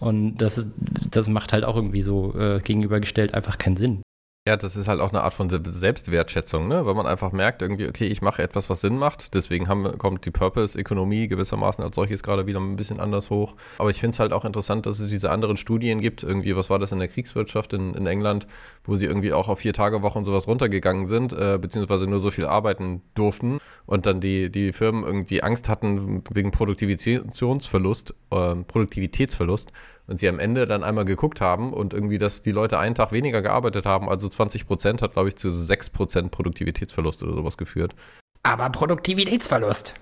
[0.00, 0.66] Und das,
[1.08, 4.02] das macht halt auch irgendwie so äh, gegenübergestellt einfach keinen Sinn.
[4.48, 6.86] Ja, das ist halt auch eine Art von Selbstwertschätzung, ne?
[6.86, 9.34] weil man einfach merkt, irgendwie, okay, ich mache etwas, was Sinn macht.
[9.34, 13.56] Deswegen haben, kommt die Purpose-Ökonomie gewissermaßen als solches gerade wieder ein bisschen anders hoch.
[13.76, 16.22] Aber ich finde es halt auch interessant, dass es diese anderen Studien gibt.
[16.22, 18.46] Irgendwie, was war das in der Kriegswirtschaft in, in England,
[18.84, 22.18] wo sie irgendwie auch auf vier Tage Woche und sowas runtergegangen sind, äh, beziehungsweise nur
[22.18, 28.54] so viel arbeiten durften und dann die, die Firmen irgendwie Angst hatten wegen Produktivitätsverlust, äh,
[28.66, 29.72] Produktivitätsverlust
[30.08, 33.12] und sie am Ende dann einmal geguckt haben und irgendwie, dass die Leute einen Tag
[33.12, 37.56] weniger gearbeitet haben, also 20 Prozent hat, glaube ich, zu 6 Prozent Produktivitätsverlust oder sowas
[37.56, 37.94] geführt.
[38.42, 39.94] Aber Produktivitätsverlust.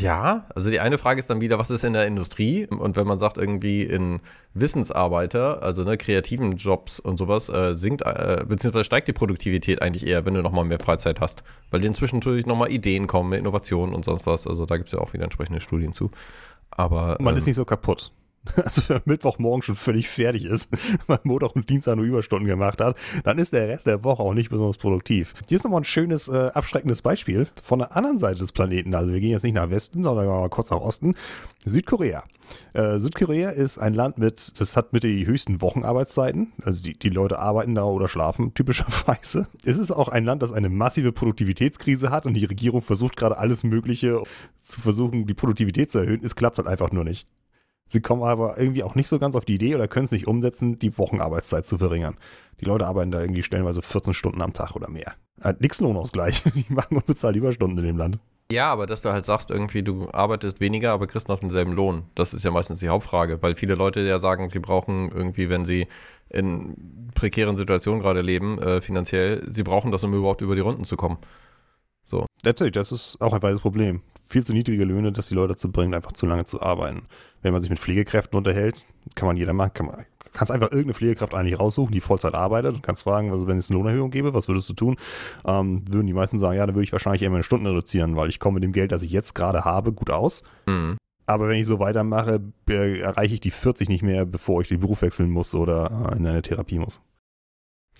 [0.00, 2.66] Ja, also die eine Frage ist dann wieder, was ist in der Industrie?
[2.66, 4.20] Und wenn man sagt, irgendwie in
[4.52, 10.06] Wissensarbeiter, also ne, kreativen Jobs und sowas, äh, sinkt, äh, beziehungsweise steigt die Produktivität eigentlich
[10.06, 11.44] eher, wenn du nochmal mehr Freizeit hast.
[11.70, 14.46] Weil inzwischen natürlich nochmal Ideen kommen, Innovationen und sonst was.
[14.46, 16.10] Also da gibt es ja auch wieder entsprechende Studien zu.
[16.70, 17.16] Aber.
[17.20, 18.10] Man ähm, ist nicht so kaputt.
[18.56, 20.70] also wenn Mittwochmorgen schon völlig fertig ist,
[21.06, 24.34] weil Montag und Dienstag nur Überstunden gemacht hat, dann ist der Rest der Woche auch
[24.34, 25.34] nicht besonders produktiv.
[25.48, 28.94] Hier ist nochmal ein schönes, äh, abschreckendes Beispiel von der anderen Seite des Planeten.
[28.94, 31.14] Also wir gehen jetzt nicht nach Westen, sondern mal kurz nach Osten.
[31.64, 32.24] Südkorea.
[32.74, 36.52] Äh, Südkorea ist ein Land mit, das hat mit die höchsten Wochenarbeitszeiten.
[36.62, 39.46] Also die, die Leute arbeiten da oder schlafen typischerweise.
[39.64, 43.38] Es ist auch ein Land, das eine massive Produktivitätskrise hat und die Regierung versucht gerade
[43.38, 44.22] alles Mögliche
[44.62, 46.20] zu versuchen, die Produktivität zu erhöhen.
[46.22, 47.26] Es klappt halt einfach nur nicht.
[47.88, 50.26] Sie kommen aber irgendwie auch nicht so ganz auf die Idee oder können es nicht
[50.26, 52.16] umsetzen, die Wochenarbeitszeit zu verringern.
[52.60, 55.14] Die Leute arbeiten da irgendwie stellenweise 14 Stunden am Tag oder mehr.
[55.42, 56.42] Äh, nix Lohnausgleich.
[56.54, 58.18] Die machen unbezahlt Überstunden in dem Land.
[58.52, 62.04] Ja, aber dass du halt sagst, irgendwie, du arbeitest weniger, aber kriegst noch denselben Lohn.
[62.14, 65.64] Das ist ja meistens die Hauptfrage, weil viele Leute ja sagen, sie brauchen irgendwie, wenn
[65.64, 65.86] sie
[66.28, 70.84] in prekären Situationen gerade leben, äh, finanziell, sie brauchen das, um überhaupt über die Runden
[70.84, 71.18] zu kommen.
[72.04, 72.26] So.
[72.42, 74.02] Tatsächlich, das ist auch ein weiteres Problem.
[74.34, 77.06] Viel zu niedrige Löhne, dass die Leute dazu bringen, einfach zu lange zu arbeiten.
[77.42, 80.94] Wenn man sich mit Pflegekräften unterhält, kann man jeder machen, kann man, kannst einfach irgendeine
[80.94, 84.34] Pflegekraft eigentlich raussuchen, die Vollzeit arbeitet und kannst fragen, also wenn es eine Lohnerhöhung gäbe,
[84.34, 84.96] was würdest du tun?
[85.46, 88.28] Ähm, würden die meisten sagen, ja, dann würde ich wahrscheinlich eher meine Stunden reduzieren, weil
[88.28, 90.42] ich komme mit dem Geld, das ich jetzt gerade habe, gut aus.
[90.66, 90.96] Mhm.
[91.26, 95.02] Aber wenn ich so weitermache, erreiche ich die 40 nicht mehr, bevor ich den Beruf
[95.02, 97.00] wechseln muss oder äh, in eine Therapie muss.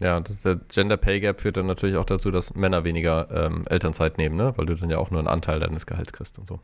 [0.00, 3.62] Ja, das, der Gender Pay Gap führt dann natürlich auch dazu, dass Männer weniger ähm,
[3.68, 4.52] Elternzeit nehmen, ne?
[4.56, 6.60] weil du dann ja auch nur einen Anteil deines Gehalts kriegst und so.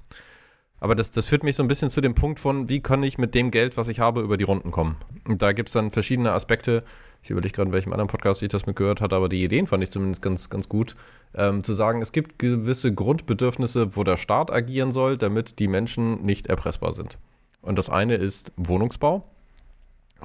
[0.80, 3.18] Aber das, das führt mich so ein bisschen zu dem Punkt von, wie kann ich
[3.18, 4.96] mit dem Geld, was ich habe, über die Runden kommen?
[5.28, 6.82] Und da gibt es dann verschiedene Aspekte.
[7.22, 9.82] Ich überlege gerade, in welchem anderen Podcast ich das mitgehört hatte, aber die Ideen fand
[9.82, 10.94] ich zumindest ganz, ganz gut.
[11.34, 16.22] Ähm, zu sagen, es gibt gewisse Grundbedürfnisse, wo der Staat agieren soll, damit die Menschen
[16.22, 17.18] nicht erpressbar sind.
[17.60, 19.22] Und das eine ist Wohnungsbau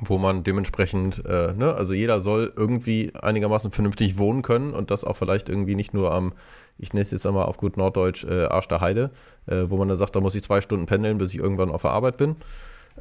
[0.02, 5.04] wo man dementsprechend, äh, ne, also jeder soll irgendwie einigermaßen vernünftig wohnen können und das
[5.04, 6.34] auch vielleicht irgendwie nicht nur am,
[6.78, 9.12] ich nenne es jetzt einmal auf gut Norddeutsch, äh, Arsch der Heide,
[9.48, 11.84] äh, wo man dann sagt, da muss ich zwei Stunden pendeln, bis ich irgendwann auf
[11.84, 12.36] der Arbeit bin.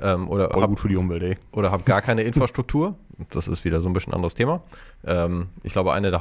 [0.00, 1.36] Ähm, oder Voll hab, gut für die Umwelt, ey.
[1.52, 2.96] oder habe gar keine Infrastruktur.
[3.30, 4.62] Das ist wieder so ein bisschen anderes Thema.
[5.06, 6.20] Ähm, ich glaube, einer der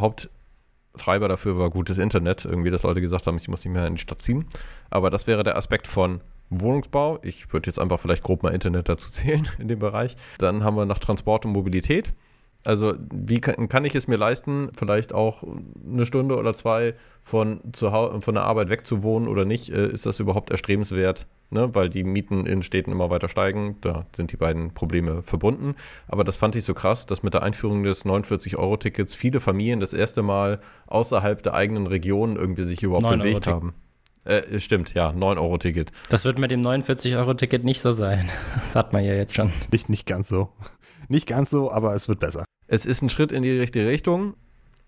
[0.93, 2.45] Haupttreiber dafür war gutes Internet.
[2.45, 4.45] Irgendwie, dass Leute gesagt haben, ich muss nicht mehr in die Stadt ziehen.
[4.91, 6.21] Aber das wäre der Aspekt von
[6.51, 7.17] Wohnungsbau.
[7.23, 10.15] Ich würde jetzt einfach vielleicht grob mal Internet dazu zählen in dem Bereich.
[10.37, 12.13] Dann haben wir noch Transport und Mobilität.
[12.65, 15.43] Also wie kann, kann ich es mir leisten, vielleicht auch
[15.91, 19.69] eine Stunde oder zwei von, zu Hause, von der Arbeit wegzuwohnen oder nicht?
[19.69, 21.27] Äh, ist das überhaupt erstrebenswert?
[21.49, 21.75] Ne?
[21.75, 23.77] Weil die Mieten in Städten immer weiter steigen.
[23.81, 25.75] Da sind die beiden Probleme verbunden.
[26.07, 29.93] Aber das fand ich so krass, dass mit der Einführung des 49-Euro-Tickets viele Familien das
[29.93, 33.73] erste Mal außerhalb der eigenen Region irgendwie sich überhaupt 9 bewegt Euro haben.
[34.25, 35.91] Äh, stimmt, ja, 9-Euro-Ticket.
[36.09, 38.29] Das wird mit dem 49-Euro-Ticket nicht so sein.
[38.63, 39.51] Das hat man ja jetzt schon.
[39.71, 40.49] Nicht, nicht ganz so.
[41.09, 42.43] Nicht ganz so, aber es wird besser.
[42.73, 44.33] Es ist ein Schritt in die richtige Richtung,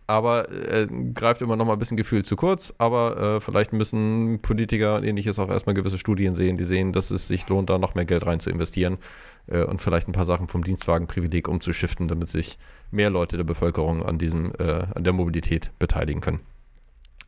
[0.08, 2.74] aber äh, greift immer noch mal ein bisschen gefühlt zu kurz.
[2.80, 7.12] Aber äh, vielleicht müssen Politiker und ähnliches auch erstmal gewisse Studien sehen, die sehen, dass
[7.12, 8.98] es sich lohnt, da noch mehr Geld rein zu investieren
[9.46, 12.58] äh, und vielleicht ein paar Sachen vom Dienstwagenprivileg umzuschiften, damit sich
[12.90, 16.40] mehr Leute der Bevölkerung an diesem, äh, an der Mobilität beteiligen können.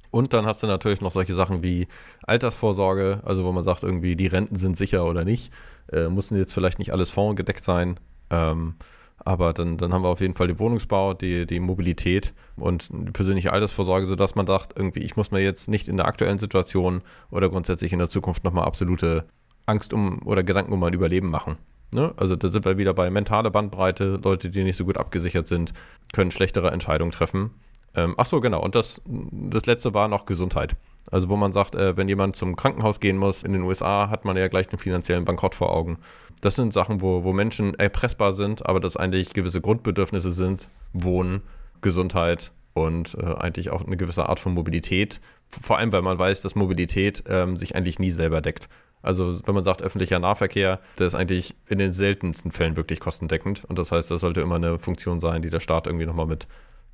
[0.09, 1.87] Und dann hast du natürlich noch solche Sachen wie
[2.25, 5.53] Altersvorsorge, also wo man sagt, irgendwie die Renten sind sicher oder nicht.
[5.91, 7.99] Äh, müssen jetzt vielleicht nicht alles fondgedeckt sein.
[8.31, 8.73] Ähm,
[9.17, 13.11] aber dann, dann haben wir auf jeden Fall den Wohnungsbau, die, die Mobilität und die
[13.11, 17.01] persönliche Altersvorsorge, sodass man sagt, irgendwie, ich muss mir jetzt nicht in der aktuellen Situation
[17.31, 19.25] oder grundsätzlich in der Zukunft nochmal absolute
[19.65, 21.57] Angst um oder Gedanken um mein Überleben machen.
[21.93, 22.13] Ne?
[22.17, 25.73] Also da sind wir wieder bei mentale Bandbreite, Leute, die nicht so gut abgesichert sind,
[26.13, 27.51] können schlechtere Entscheidungen treffen.
[27.97, 28.61] Ähm, ach so, genau.
[28.61, 30.77] Und das, das letzte war noch Gesundheit.
[31.09, 34.23] Also wo man sagt, äh, wenn jemand zum Krankenhaus gehen muss, in den USA hat
[34.23, 35.97] man ja gleich einen finanziellen Bankrott vor Augen.
[36.41, 40.67] Das sind Sachen, wo, wo Menschen erpressbar sind, aber das eigentlich gewisse Grundbedürfnisse sind.
[40.93, 41.41] Wohnen,
[41.81, 45.19] Gesundheit und äh, eigentlich auch eine gewisse Art von Mobilität.
[45.49, 48.69] Vor allem, weil man weiß, dass Mobilität ähm, sich eigentlich nie selber deckt.
[49.01, 53.63] Also wenn man sagt öffentlicher Nahverkehr, der ist eigentlich in den seltensten Fällen wirklich kostendeckend.
[53.65, 56.47] Und das heißt, das sollte immer eine Funktion sein, die der Staat irgendwie nochmal mit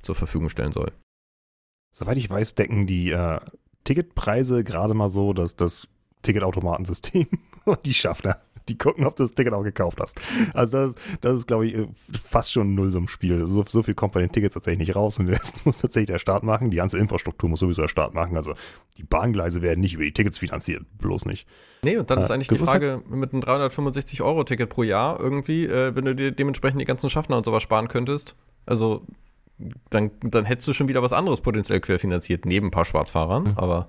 [0.04, 0.92] zur Verfügung stellen soll.
[1.92, 3.40] Soweit ich weiß, decken die äh,
[3.84, 5.88] Ticketpreise gerade mal so dass das
[6.22, 7.26] Ticketautomatensystem
[7.64, 8.38] und die Schaffner.
[8.70, 10.18] Die gucken, ob du das Ticket auch gekauft hast.
[10.54, 11.76] Also das, das ist, glaube ich,
[12.30, 13.46] fast schon ein Nullsummspiel.
[13.46, 16.06] So, so viel kommt bei den Tickets tatsächlich nicht raus und den Rest muss tatsächlich
[16.06, 16.70] der Staat machen.
[16.70, 18.36] Die ganze Infrastruktur muss sowieso der Staat machen.
[18.38, 18.54] Also
[18.96, 21.46] die Bahngleise werden nicht über die Tickets finanziert, bloß nicht.
[21.84, 22.80] Nee, und dann ist Äh, eigentlich die Gesundheit?
[22.82, 27.36] Frage mit einem 365-Euro-Ticket pro Jahr irgendwie, äh, wenn du dir dementsprechend die ganzen Schaffner
[27.36, 28.34] und sowas sparen könntest.
[28.64, 29.06] Also
[29.90, 33.88] dann, dann hättest du schon wieder was anderes potenziell querfinanziert, neben ein paar Schwarzfahrern, aber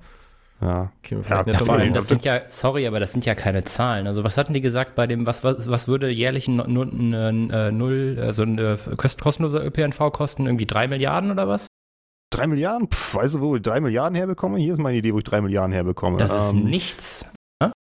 [0.62, 0.92] Ja.
[1.04, 3.36] käme vielleicht Ja, nicht Ja, vor allem, das sind ja, sorry, aber das sind ja
[3.36, 4.08] keine Zahlen.
[4.08, 8.18] Also was hatten die gesagt bei dem, was, was, was würde jährlich ein, äh, Null,
[8.22, 10.46] also ein äh, kost- kostenloser ÖPNV kosten?
[10.46, 11.68] Irgendwie drei Milliarden oder was?
[12.32, 12.90] Drei Milliarden?
[12.90, 14.58] Pff, weißt du, wo ich drei Milliarden herbekomme?
[14.58, 16.18] Hier ist meine Idee, wo ich drei Milliarden herbekomme.
[16.18, 17.26] Das ist Ähm, nichts.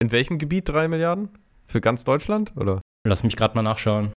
[0.02, 1.30] In welchem Gebiet drei Milliarden?
[1.66, 2.52] Für ganz Deutschland?
[2.58, 2.82] Oder?
[3.08, 4.12] Lass mich gerade mal nachschauen.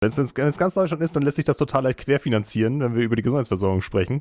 [0.00, 3.16] Wenn es ganz Deutschland ist, dann lässt sich das total leicht querfinanzieren, wenn wir über
[3.16, 4.20] die Gesundheitsversorgung sprechen.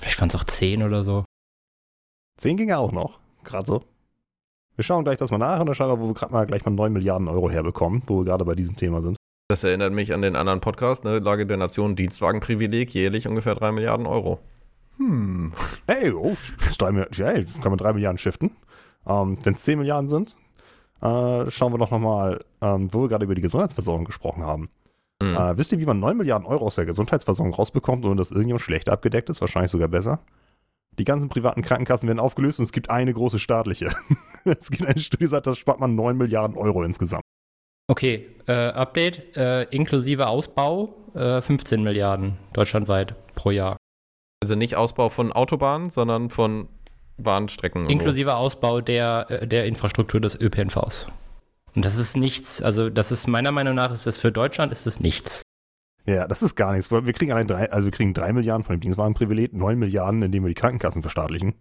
[0.00, 1.24] Vielleicht waren es auch zehn oder so.
[2.38, 3.84] Zehn ginge auch noch, gerade so.
[4.76, 6.64] Wir schauen gleich das mal nach und dann schauen wir, wo wir gerade mal gleich
[6.64, 9.16] mal 9 Milliarden Euro herbekommen, wo wir gerade bei diesem Thema sind.
[9.48, 11.18] Das erinnert mich an den anderen Podcast, ne?
[11.18, 14.40] Lage der Nation, Dienstwagenprivileg, jährlich ungefähr drei Milliarden Euro.
[14.96, 15.52] Hm.
[15.86, 16.36] Hey, oh,
[16.78, 18.52] drei, Milliarden- hey, kann man 3 Milliarden shiften.
[19.06, 20.36] Ähm, wenn es 10 Milliarden sind,
[21.00, 24.70] äh, schauen wir doch nochmal, ähm, wo wir gerade über die Gesundheitsversorgung gesprochen haben.
[25.22, 25.36] Hm.
[25.36, 28.62] Äh, wisst ihr, wie man 9 Milliarden Euro aus der Gesundheitsversorgung rausbekommt, ohne dass irgendjemand
[28.62, 29.40] schlechter abgedeckt ist?
[29.40, 30.20] Wahrscheinlich sogar besser.
[30.98, 33.90] Die ganzen privaten Krankenkassen werden aufgelöst und es gibt eine große staatliche.
[34.44, 37.22] es gibt eine Studie, die sagt, das spart man 9 Milliarden Euro insgesamt.
[37.86, 43.76] Okay, äh, Update, äh, inklusive Ausbau, äh, 15 Milliarden deutschlandweit pro Jahr.
[44.42, 46.68] Also nicht Ausbau von Autobahnen, sondern von
[47.16, 47.88] Bahnstrecken.
[47.88, 51.06] Inklusive Ausbau der, äh, der Infrastruktur des ÖPNVs.
[51.74, 54.86] Und das ist nichts, also das ist meiner Meinung nach ist das für Deutschland ist
[54.86, 55.42] das nichts.
[56.06, 56.90] Ja, das ist gar nichts.
[56.90, 60.44] Wir kriegen allein drei, also wir kriegen drei Milliarden von dem Dienstwagenprivileg, neun Milliarden, indem
[60.44, 61.54] wir die Krankenkassen verstaatlichen.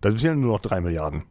[0.00, 1.24] Da sind ja nur noch drei Milliarden.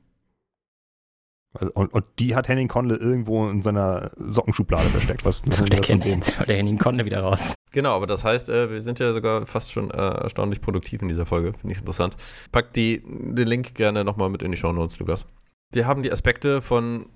[1.59, 5.25] Also, und, und, die hat Henning Conle irgendwo in seiner Sockenschublade versteckt.
[5.25, 7.53] Was so, der, kennt, der Henning Conle wieder raus.
[7.71, 11.09] Genau, aber das heißt, äh, wir sind ja sogar fast schon äh, erstaunlich produktiv in
[11.09, 11.51] dieser Folge.
[11.53, 12.15] Finde ich interessant.
[12.53, 15.25] Pack die, den Link gerne nochmal mit in die Show Notes, Lukas.
[15.73, 17.07] Wir haben die Aspekte von,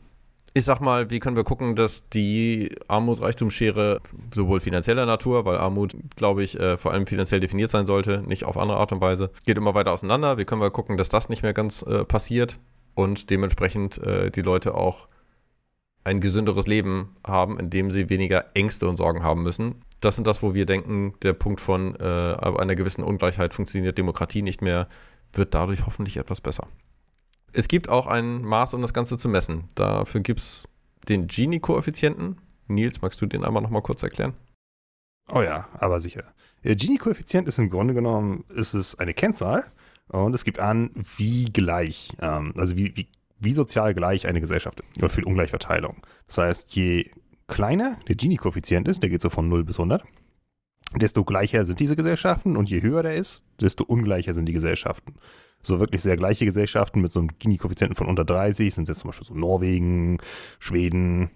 [0.53, 4.01] ich sag mal, wie können wir gucken, dass die Armuts-Reichtumsschere
[4.35, 8.43] sowohl finanzieller Natur, weil Armut, glaube ich, äh, vor allem finanziell definiert sein sollte, nicht
[8.43, 10.37] auf andere Art und Weise, geht immer weiter auseinander.
[10.37, 12.59] Wie können wir gucken, dass das nicht mehr ganz äh, passiert?
[12.95, 15.07] Und dementsprechend äh, die Leute auch
[16.03, 19.75] ein gesünderes Leben haben, in dem sie weniger Ängste und Sorgen haben müssen.
[19.99, 24.41] Das sind das, wo wir denken, der Punkt von äh, einer gewissen Ungleichheit funktioniert Demokratie
[24.41, 24.87] nicht mehr,
[25.33, 26.67] wird dadurch hoffentlich etwas besser.
[27.51, 29.65] Es gibt auch ein Maß, um das Ganze zu messen.
[29.75, 30.67] Dafür gibt es
[31.07, 32.37] den Gini-Koeffizienten.
[32.67, 34.33] Nils, magst du den einmal nochmal kurz erklären?
[35.31, 36.23] Oh ja, aber sicher.
[36.63, 39.65] Der Gini-Koeffizient ist im Grunde genommen ist es eine Kennzahl,
[40.09, 43.07] und es gibt an, wie gleich, ähm, also wie, wie,
[43.39, 45.97] wie sozial gleich eine Gesellschaft ist, oder für Ungleichverteilung.
[46.27, 47.11] Das heißt, je
[47.47, 50.03] kleiner der Gini-Koeffizient ist, der geht so von 0 bis 100,
[50.95, 55.15] desto gleicher sind diese Gesellschaften und je höher der ist, desto ungleicher sind die Gesellschaften.
[55.61, 59.09] So wirklich sehr gleiche Gesellschaften mit so einem Gini-Koeffizienten von unter 30 sind jetzt zum
[59.09, 60.17] Beispiel so Norwegen,
[60.57, 61.29] Schweden,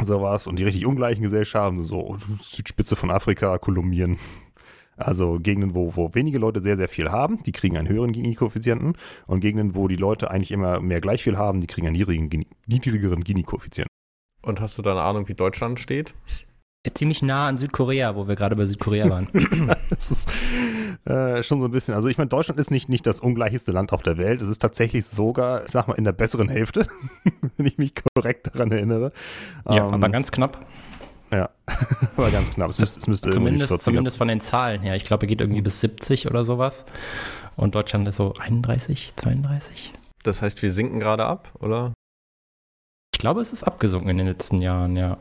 [0.00, 0.46] sowas.
[0.46, 4.18] Und die richtig ungleichen Gesellschaften, so Südspitze von Afrika, Kolumbien,
[4.96, 8.94] also Gegenden, wo, wo wenige Leute sehr, sehr viel haben, die kriegen einen höheren Gini-Koeffizienten.
[9.26, 12.46] Und Gegenden, wo die Leute eigentlich immer mehr gleich viel haben, die kriegen einen niedrigen,
[12.66, 13.90] niedrigeren Gini-Koeffizienten.
[14.42, 16.14] Und hast du da eine Ahnung, wie Deutschland steht?
[16.94, 19.28] Ziemlich nah an Südkorea, wo wir gerade bei Südkorea waren.
[19.90, 20.32] das ist
[21.04, 21.94] äh, schon so ein bisschen.
[21.94, 24.42] Also ich meine, Deutschland ist nicht, nicht das ungleichste Land auf der Welt.
[24.42, 26.88] Es ist tatsächlich sogar, ich sag mal, in der besseren Hälfte,
[27.56, 29.12] wenn ich mich korrekt daran erinnere.
[29.68, 30.66] Ja, ähm, aber ganz knapp.
[31.32, 31.48] Ja,
[32.16, 32.70] aber ganz knapp.
[32.70, 34.94] Es müsste, es müsste zumindest, zumindest von den Zahlen her.
[34.96, 36.84] Ich glaube, er geht irgendwie bis 70 oder sowas.
[37.56, 39.92] Und Deutschland ist so 31, 32.
[40.22, 41.94] Das heißt, wir sinken gerade ab, oder?
[43.14, 45.18] Ich glaube, es ist abgesunken in den letzten Jahren, ja.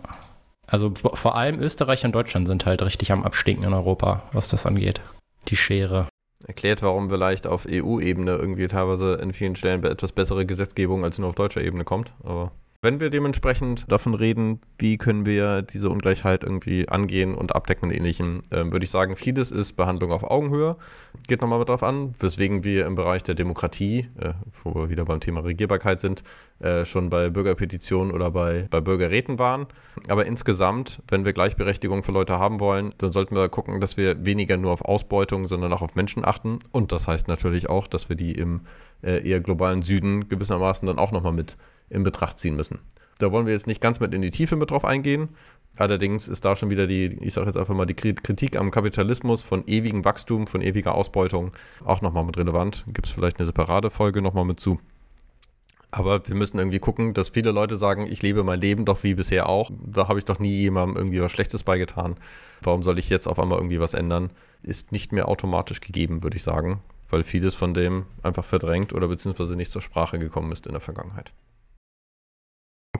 [0.67, 4.65] Also vor allem Österreich und Deutschland sind halt richtig am Abstinken in Europa, was das
[4.65, 5.01] angeht.
[5.47, 6.07] Die Schere.
[6.45, 11.29] Erklärt, warum vielleicht auf EU-Ebene irgendwie teilweise in vielen Stellen etwas bessere Gesetzgebung als nur
[11.29, 12.13] auf deutscher Ebene kommt.
[12.23, 12.51] Aber
[12.83, 17.95] wenn wir dementsprechend davon reden, wie können wir diese Ungleichheit irgendwie angehen und abdecken und
[17.95, 20.77] ähnlichem, äh, würde ich sagen, vieles ist Behandlung auf Augenhöhe.
[21.27, 25.19] Geht nochmal drauf an, weswegen wir im Bereich der Demokratie, äh, wo wir wieder beim
[25.19, 26.23] Thema Regierbarkeit sind,
[26.59, 29.67] äh, schon bei Bürgerpetitionen oder bei, bei Bürgerräten waren.
[30.07, 34.25] Aber insgesamt, wenn wir Gleichberechtigung für Leute haben wollen, dann sollten wir gucken, dass wir
[34.25, 36.57] weniger nur auf Ausbeutung, sondern auch auf Menschen achten.
[36.71, 38.61] Und das heißt natürlich auch, dass wir die im
[39.03, 41.57] äh, eher globalen Süden gewissermaßen dann auch nochmal mit
[41.91, 42.79] in Betracht ziehen müssen.
[43.19, 45.29] Da wollen wir jetzt nicht ganz mit in die Tiefe mit drauf eingehen.
[45.77, 49.41] Allerdings ist da schon wieder die, ich sage jetzt einfach mal, die Kritik am Kapitalismus
[49.41, 51.51] von ewigem Wachstum, von ewiger Ausbeutung
[51.85, 52.83] auch nochmal mit relevant.
[52.87, 54.79] Gibt es vielleicht eine separate Folge nochmal mit zu.
[55.91, 59.13] Aber wir müssen irgendwie gucken, dass viele Leute sagen, ich lebe mein Leben doch wie
[59.13, 59.69] bisher auch.
[59.85, 62.15] Da habe ich doch nie jemandem irgendwie was Schlechtes beigetan.
[62.61, 64.29] Warum soll ich jetzt auf einmal irgendwie was ändern?
[64.63, 66.79] Ist nicht mehr automatisch gegeben, würde ich sagen,
[67.09, 70.81] weil vieles von dem einfach verdrängt oder beziehungsweise nicht zur Sprache gekommen ist in der
[70.81, 71.33] Vergangenheit.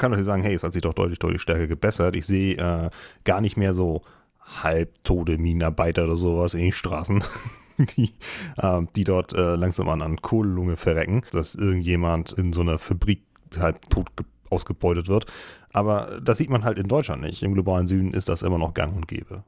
[0.02, 2.16] Kann natürlich sagen, hey, es hat sich doch deutlich, deutlich stärker gebessert.
[2.16, 2.90] Ich sehe äh,
[3.24, 4.02] gar nicht mehr so
[4.40, 7.24] halbtote Minenarbeiter oder sowas in den Straßen,
[7.78, 8.12] die,
[8.58, 13.22] äh, die dort äh, langsam an, an Kohlelunge verrecken, dass irgendjemand in so einer Fabrik
[13.60, 14.08] halb tot
[14.50, 15.28] ausgebeutet wird.
[15.72, 17.44] Aber das sieht man halt in Deutschland nicht.
[17.44, 19.44] Im globalen Süden ist das immer noch gang und gäbe.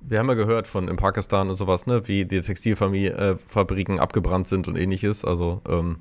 [0.00, 4.66] Wir haben ja gehört von in Pakistan und sowas, ne, wie die Textilfabriken abgebrannt sind
[4.66, 5.24] und ähnliches.
[5.24, 5.98] Also ähm,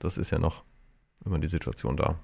[0.00, 0.64] das ist ja noch
[1.24, 2.16] immer die Situation da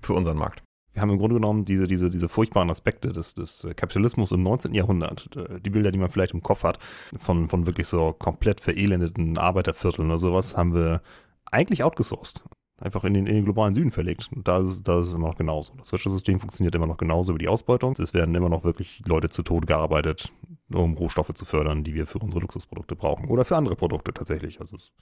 [0.00, 0.62] für unseren Markt
[0.92, 4.74] wir haben im Grunde genommen diese, diese, diese furchtbaren Aspekte des, des Kapitalismus im 19.
[4.74, 6.78] Jahrhundert, äh, die Bilder, die man vielleicht im Kopf hat,
[7.18, 11.02] von, von wirklich so komplett verelendeten Arbeitervierteln oder sowas, haben wir
[11.50, 12.42] eigentlich outgesourced.
[12.80, 14.30] Einfach in den, in den globalen Süden verlegt.
[14.32, 15.74] Und da ist, da ist es immer noch genauso.
[15.78, 17.94] Das Wirtschaftssystem funktioniert immer noch genauso wie die Ausbeutung.
[17.98, 20.32] Es werden immer noch wirklich Leute zu Tode gearbeitet,
[20.72, 23.26] um Rohstoffe zu fördern, die wir für unsere Luxusprodukte brauchen.
[23.28, 24.60] Oder für andere Produkte tatsächlich.
[24.60, 24.92] Also es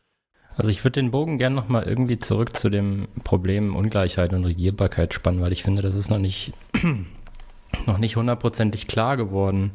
[0.57, 5.14] also ich würde den Bogen gerne nochmal irgendwie zurück zu dem Problem Ungleichheit und Regierbarkeit
[5.14, 6.52] spannen, weil ich finde, das ist noch nicht,
[7.86, 9.72] noch nicht hundertprozentig klar geworden.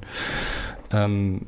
[0.91, 1.45] Ähm,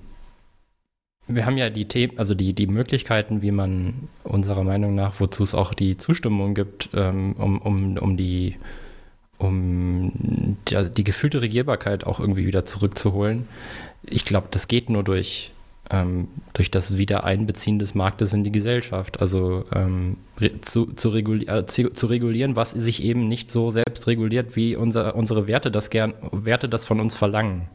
[1.27, 5.41] wir haben ja die Themen, also die, die Möglichkeiten, wie man unserer Meinung nach, wozu
[5.41, 8.57] es auch die Zustimmung gibt, ähm, um, um, um die
[9.39, 13.47] um die, also die gefühlte Regierbarkeit auch irgendwie wieder zurückzuholen.
[14.03, 15.51] Ich glaube, das geht nur durch
[15.89, 19.19] ähm, durch das Wiedereinbeziehen des Marktes in die Gesellschaft.
[19.19, 20.17] Also ähm,
[20.61, 24.75] zu, zu, reguli äh, zu, zu, regulieren, was sich eben nicht so selbst reguliert, wie
[24.75, 27.67] unser, unsere Werte das gern, Werte das von uns verlangen.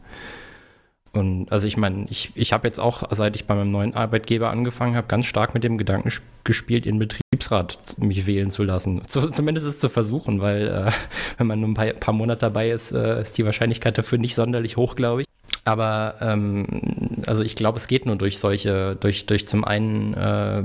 [1.11, 4.51] Und also ich meine, ich, ich habe jetzt auch, seit ich bei meinem neuen Arbeitgeber
[4.51, 6.11] angefangen habe, ganz stark mit dem Gedanken
[6.43, 9.01] gespielt, in Betriebsrat mich wählen zu lassen.
[9.07, 10.91] Zu, zumindest es zu versuchen, weil äh,
[11.37, 14.35] wenn man nur ein paar, paar Monate dabei ist, äh, ist die Wahrscheinlichkeit dafür nicht
[14.35, 15.27] sonderlich hoch, glaube ich.
[15.65, 20.63] Aber ähm, also ich glaube, es geht nur durch solche, durch, durch zum einen äh,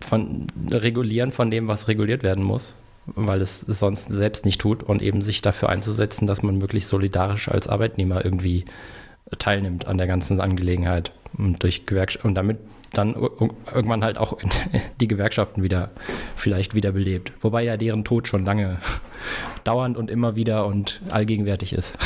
[0.00, 2.76] von Regulieren von dem, was reguliert werden muss,
[3.06, 7.48] weil es sonst selbst nicht tut und eben sich dafür einzusetzen, dass man möglichst solidarisch
[7.48, 8.64] als Arbeitnehmer irgendwie
[9.38, 12.58] teilnimmt an der ganzen Angelegenheit und durch Gewerkschaft und damit
[12.92, 14.38] dann irgendwann halt auch
[15.00, 15.90] die Gewerkschaften wieder
[16.36, 17.32] vielleicht wiederbelebt.
[17.40, 18.78] Wobei ja deren Tod schon lange
[19.64, 21.98] dauernd und immer wieder und allgegenwärtig ist.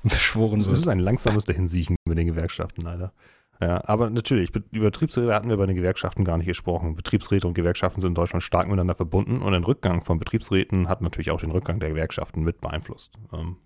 [0.08, 0.72] Beschworen wird.
[0.72, 3.12] Es ist ein langsames Dahinsiechen mit den Gewerkschaften leider.
[3.60, 6.94] Ja, aber natürlich, über Betriebsräte hatten wir bei den Gewerkschaften gar nicht gesprochen.
[6.94, 11.02] Betriebsräte und Gewerkschaften sind in Deutschland stark miteinander verbunden und ein Rückgang von Betriebsräten hat
[11.02, 13.18] natürlich auch den Rückgang der Gewerkschaften mit beeinflusst.
[13.34, 13.56] Ähm,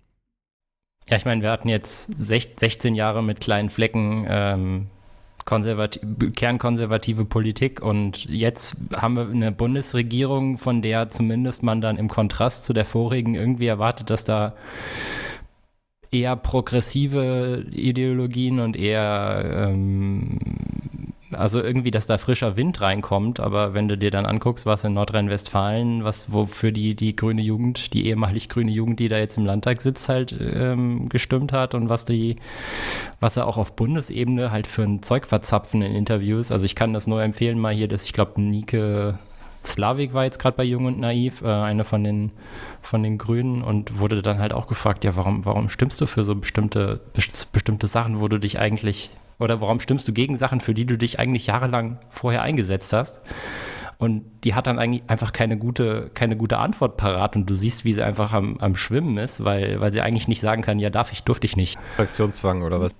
[1.09, 4.87] ja, ich meine, wir hatten jetzt 16 Jahre mit kleinen Flecken ähm,
[5.45, 12.65] kernkonservative Politik und jetzt haben wir eine Bundesregierung, von der zumindest man dann im Kontrast
[12.65, 14.55] zu der vorigen irgendwie erwartet, dass da
[16.19, 20.39] eher progressive Ideologien und eher ähm,
[21.31, 24.93] also irgendwie, dass da frischer Wind reinkommt, aber wenn du dir dann anguckst, was in
[24.93, 29.45] Nordrhein-Westfalen, was wofür die, die grüne Jugend, die ehemalig grüne Jugend, die da jetzt im
[29.45, 32.35] Landtag sitzt, halt ähm, gestimmt hat und was die,
[33.19, 36.51] was er auch auf Bundesebene halt für ein Zeug verzapfen in Interviews.
[36.51, 39.15] Also ich kann das nur empfehlen, mal hier, dass ich glaube, Nike
[39.65, 42.31] Slavik war jetzt gerade bei Jung und Naiv, äh, eine von den,
[42.81, 46.23] von den Grünen und wurde dann halt auch gefragt, ja, warum, warum stimmst du für
[46.23, 47.01] so bestimmte,
[47.51, 50.97] bestimmte Sachen, wo du dich eigentlich oder warum stimmst du gegen Sachen, für die du
[50.97, 53.21] dich eigentlich jahrelang vorher eingesetzt hast?
[53.97, 57.85] Und die hat dann eigentlich einfach keine gute, keine gute Antwort parat und du siehst,
[57.85, 60.89] wie sie einfach am, am Schwimmen ist, weil, weil sie eigentlich nicht sagen kann, ja,
[60.89, 61.79] darf ich, durfte ich nicht.
[61.95, 62.93] Fraktionszwang oder was?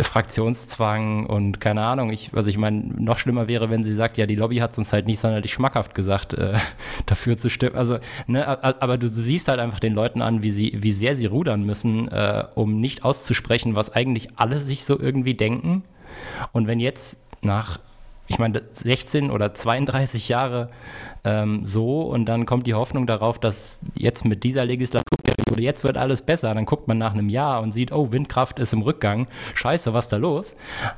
[0.00, 2.10] Fraktionszwang und keine Ahnung.
[2.10, 4.92] Ich, also ich meine, noch schlimmer wäre, wenn sie sagt, ja, die Lobby hat uns
[4.92, 6.54] halt nicht sonderlich schmackhaft gesagt, äh,
[7.06, 7.76] dafür zu stimmen.
[7.76, 11.16] Also, ne, aber du, du, siehst halt einfach den Leuten an, wie sie, wie sehr
[11.16, 15.84] sie rudern müssen, äh, um nicht auszusprechen, was eigentlich alle sich so irgendwie denken.
[16.52, 17.78] Und wenn jetzt nach,
[18.28, 20.68] ich meine, 16 oder 32 Jahre
[21.24, 24.64] ähm, so und dann kommt die Hoffnung darauf, dass jetzt mit dieser
[25.42, 28.58] Legislaturperiode, jetzt wird alles besser, dann guckt man nach einem Jahr und sieht, oh, Windkraft
[28.58, 30.54] ist im Rückgang, scheiße, was da los?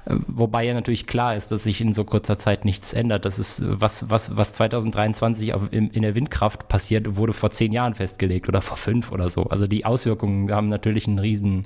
[0.07, 3.25] Äh, wobei ja natürlich klar ist, dass sich in so kurzer Zeit nichts ändert.
[3.25, 7.73] Das ist, was, was, was 2023 auf, in, in der Windkraft passiert, wurde vor zehn
[7.73, 9.45] Jahren festgelegt oder vor fünf oder so.
[9.45, 11.63] Also die Auswirkungen haben natürlich einen riesen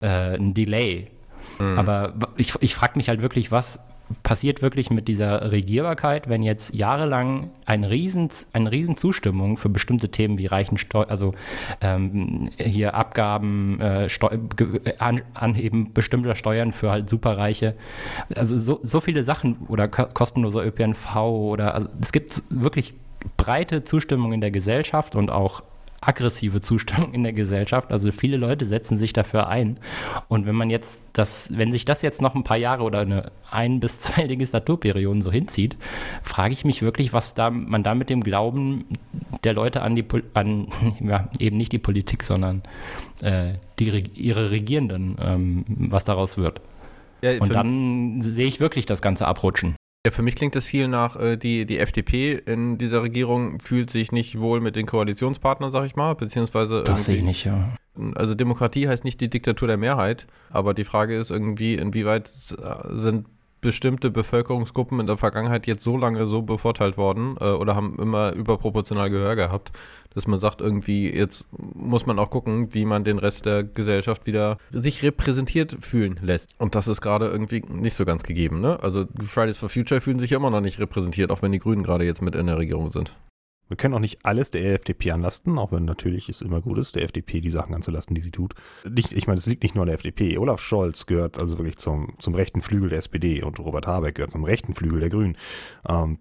[0.00, 1.06] äh, einen Delay.
[1.58, 1.78] Mhm.
[1.78, 3.89] Aber ich, ich frage mich halt wirklich, was
[4.22, 10.10] passiert wirklich mit dieser Regierbarkeit, wenn jetzt jahrelang eine riesen, eine riesen Zustimmung für bestimmte
[10.10, 11.32] Themen wie Reichensteuer, also
[11.80, 14.08] ähm, hier Abgaben, äh,
[14.98, 17.74] an, Anheben bestimmter Steuern für halt Superreiche,
[18.34, 22.94] also so, so viele Sachen oder kostenloser ÖPNV oder also es gibt wirklich
[23.36, 25.62] breite Zustimmung in der Gesellschaft und auch
[26.00, 27.90] aggressive Zustimmung in der Gesellschaft.
[27.90, 29.78] Also viele Leute setzen sich dafür ein.
[30.28, 33.30] Und wenn man jetzt das, wenn sich das jetzt noch ein paar Jahre oder eine
[33.50, 35.76] ein bis zwei Legislaturperioden so hinzieht,
[36.22, 38.84] frage ich mich wirklich, was da man da mit dem Glauben
[39.44, 40.68] der Leute an die an
[41.00, 42.62] ja, eben nicht die Politik, sondern
[43.20, 46.60] äh, die, ihre Regierenden, ähm, was daraus wird.
[47.22, 49.76] Ja, Und dann sehe ich wirklich das Ganze abrutschen.
[50.06, 53.90] Ja, für mich klingt das viel nach, äh, die, die FDP in dieser Regierung fühlt
[53.90, 56.82] sich nicht wohl mit den Koalitionspartnern, sag ich mal, beziehungsweise.
[56.84, 57.74] Das sehe ich nicht, ja.
[58.14, 63.26] Also Demokratie heißt nicht die Diktatur der Mehrheit, aber die Frage ist irgendwie, inwieweit sind
[63.60, 68.32] bestimmte Bevölkerungsgruppen in der Vergangenheit jetzt so lange so bevorteilt worden äh, oder haben immer
[68.32, 69.72] überproportional Gehör gehabt,
[70.14, 74.26] dass man sagt, irgendwie, jetzt muss man auch gucken, wie man den Rest der Gesellschaft
[74.26, 76.50] wieder sich repräsentiert fühlen lässt.
[76.58, 78.78] Und das ist gerade irgendwie nicht so ganz gegeben, ne?
[78.82, 82.04] Also Fridays for Future fühlen sich immer noch nicht repräsentiert, auch wenn die Grünen gerade
[82.04, 83.16] jetzt mit in der Regierung sind.
[83.70, 86.96] Wir können auch nicht alles der FDP anlasten, auch wenn natürlich es immer gut ist,
[86.96, 88.54] der FDP die Sachen anzulasten, die sie tut.
[88.84, 90.38] Nicht, ich meine, es liegt nicht nur an der FDP.
[90.38, 94.32] Olaf Scholz gehört also wirklich zum, zum rechten Flügel der SPD und Robert Habeck gehört
[94.32, 95.36] zum rechten Flügel der Grünen.
[95.88, 96.18] Ähm,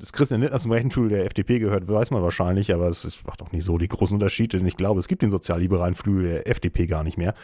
[0.00, 3.24] dass Christian Lindner zum rechten Flügel der FDP gehört, weiß man wahrscheinlich, aber es ist,
[3.24, 6.24] macht auch nicht so die großen Unterschiede, denn ich glaube, es gibt den sozialliberalen Flügel
[6.24, 7.34] der FDP gar nicht mehr.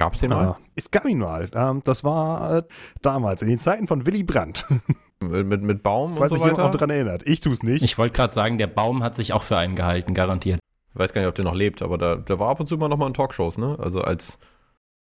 [0.00, 0.56] Gab es den mal?
[0.76, 1.50] es gab ihn mal.
[1.52, 2.62] Ähm, das war äh,
[3.02, 4.66] damals, in den Zeiten von Willy Brandt.
[5.22, 6.54] Mit, mit, Baum Falls und so weiter?
[6.56, 7.26] Falls sich daran erinnert.
[7.26, 7.82] Ich tue es nicht.
[7.82, 10.60] Ich wollte gerade sagen, der Baum hat sich auch für einen gehalten, garantiert.
[10.94, 12.76] Ich weiß gar nicht, ob der noch lebt, aber da, der war ab und zu
[12.76, 13.76] immer noch mal in Talkshows, ne?
[13.78, 14.38] Also als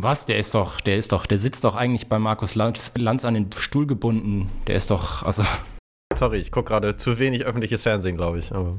[0.03, 0.26] Was?
[0.26, 3.51] Der ist doch, der ist doch, der sitzt doch eigentlich bei Markus Lanz an den
[3.53, 4.51] Stuhl gebunden.
[4.66, 5.43] Der ist doch, also.
[6.14, 8.53] Sorry, ich gucke gerade zu wenig öffentliches Fernsehen, glaube ich.
[8.53, 8.76] Aber.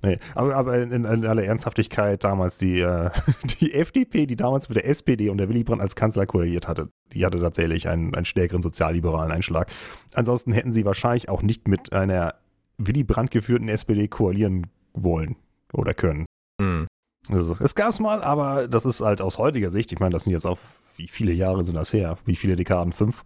[0.00, 3.10] Nee, aber, aber in, in, aller Ernsthaftigkeit damals die, äh,
[3.60, 6.88] die FDP, die damals mit der SPD und der Willy Brandt als Kanzler koaliert hatte,
[7.12, 9.70] die hatte tatsächlich einen, einen stärkeren sozialliberalen Einschlag.
[10.14, 12.34] Ansonsten hätten sie wahrscheinlich auch nicht mit einer
[12.76, 15.36] Willy Brandt geführten SPD koalieren wollen
[15.72, 16.26] oder können.
[16.60, 16.86] Mhm.
[17.28, 20.24] Also, es gab es mal, aber das ist halt aus heutiger Sicht, ich meine, das
[20.24, 20.58] sind jetzt auch,
[20.96, 22.18] wie viele Jahre sind das her?
[22.24, 22.92] Wie viele Dekaden?
[22.92, 23.24] Fünf?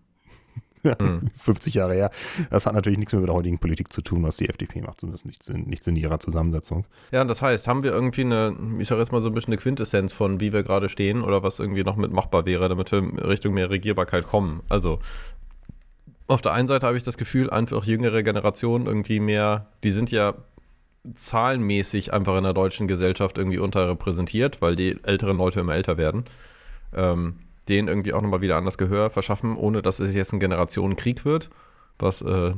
[1.01, 1.31] mhm.
[1.37, 2.11] 50 Jahre her.
[2.51, 5.01] Das hat natürlich nichts mehr mit der heutigen Politik zu tun, was die FDP macht,
[5.01, 6.87] zumindest nichts in, nichts in ihrer Zusammensetzung.
[7.11, 9.61] Ja, das heißt, haben wir irgendwie eine, ich sage jetzt mal so ein bisschen eine
[9.61, 13.03] Quintessenz von, wie wir gerade stehen oder was irgendwie noch mit machbar wäre, damit wir
[13.29, 14.63] Richtung mehr Regierbarkeit kommen.
[14.69, 14.99] Also,
[16.27, 20.11] auf der einen Seite habe ich das Gefühl, einfach jüngere Generationen irgendwie mehr, die sind
[20.11, 20.35] ja
[21.15, 26.25] zahlenmäßig einfach in der deutschen Gesellschaft irgendwie unterrepräsentiert, weil die älteren Leute immer älter werden.
[26.95, 27.37] Ähm,
[27.69, 31.51] denen irgendwie auch nochmal wieder anders Gehör verschaffen, ohne dass es jetzt ein Generationenkrieg wird,
[31.99, 32.53] was, äh,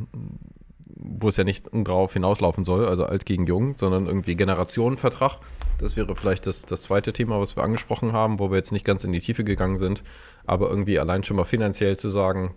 [0.96, 5.40] wo es ja nicht drauf hinauslaufen soll, also alt gegen jung, sondern irgendwie Generationenvertrag.
[5.78, 8.84] Das wäre vielleicht das, das zweite Thema, was wir angesprochen haben, wo wir jetzt nicht
[8.84, 10.02] ganz in die Tiefe gegangen sind,
[10.46, 12.54] aber irgendwie allein schon mal finanziell zu sagen,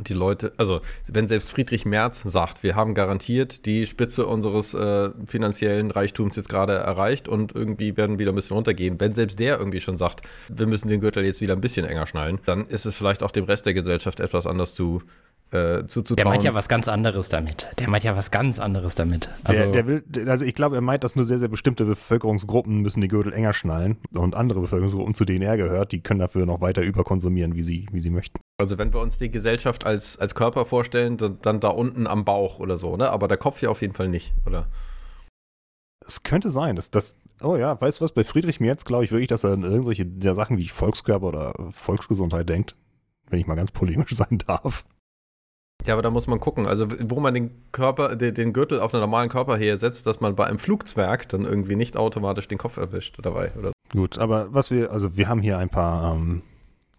[0.00, 5.10] die Leute, also wenn selbst Friedrich Merz sagt, wir haben garantiert die Spitze unseres äh,
[5.26, 9.58] finanziellen Reichtums jetzt gerade erreicht und irgendwie werden wieder ein bisschen runtergehen, wenn selbst der
[9.58, 12.86] irgendwie schon sagt, wir müssen den Gürtel jetzt wieder ein bisschen enger schnallen, dann ist
[12.86, 15.02] es vielleicht auch dem Rest der Gesellschaft etwas anders zu
[15.54, 16.16] äh, zuzutrauen.
[16.16, 17.68] Der meint ja was ganz anderes damit.
[17.78, 19.28] Der meint ja was ganz anderes damit.
[19.44, 22.80] Also, der, der will, also ich glaube, er meint, dass nur sehr, sehr bestimmte Bevölkerungsgruppen
[22.80, 26.44] müssen die Gürtel enger schnallen und andere Bevölkerungsgruppen, zu denen er gehört, die können dafür
[26.44, 28.40] noch weiter überkonsumieren, wie sie, wie sie möchten.
[28.58, 32.24] Also wenn wir uns die Gesellschaft als, als Körper vorstellen, dann, dann da unten am
[32.24, 33.10] Bauch oder so, ne?
[33.10, 34.66] Aber der Kopf ja auf jeden Fall nicht, oder?
[36.06, 39.10] Es könnte sein, dass das, oh ja, weißt du was, bei Friedrich Merz glaube ich
[39.10, 42.76] wirklich, dass er an irgendwelche der Sachen wie Volkskörper oder Volksgesundheit denkt,
[43.28, 44.84] wenn ich mal ganz polemisch sein darf.
[45.84, 49.02] Ja, aber da muss man gucken, also wo man den Körper, den, Gürtel auf einen
[49.02, 53.18] normalen Körper hersetzt, dass man bei einem Flugzwerg dann irgendwie nicht automatisch den Kopf erwischt
[53.20, 53.72] dabei, oder?
[53.92, 56.42] Gut, aber was wir, also wir haben hier ein paar, ähm,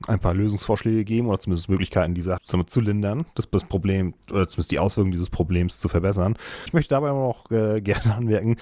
[0.08, 4.72] ein paar Lösungsvorschläge gegeben oder zumindest Möglichkeiten, diese zu lindern, das, das Problem oder zumindest
[4.72, 6.36] die Auswirkungen dieses Problems zu verbessern.
[6.68, 8.58] Ich möchte dabei aber auch äh, gerne anmerken,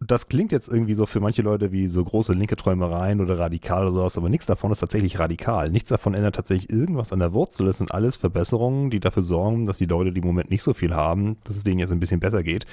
[0.00, 3.82] das klingt jetzt irgendwie so für manche Leute wie so große linke Träumereien oder radikal
[3.82, 5.70] oder sowas, aber nichts davon ist tatsächlich radikal.
[5.70, 7.66] Nichts davon ändert tatsächlich irgendwas an der Wurzel.
[7.66, 10.72] Das sind alles Verbesserungen, die dafür sorgen, dass die Leute, die im Moment nicht so
[10.72, 12.64] viel haben, dass es denen jetzt ein bisschen besser geht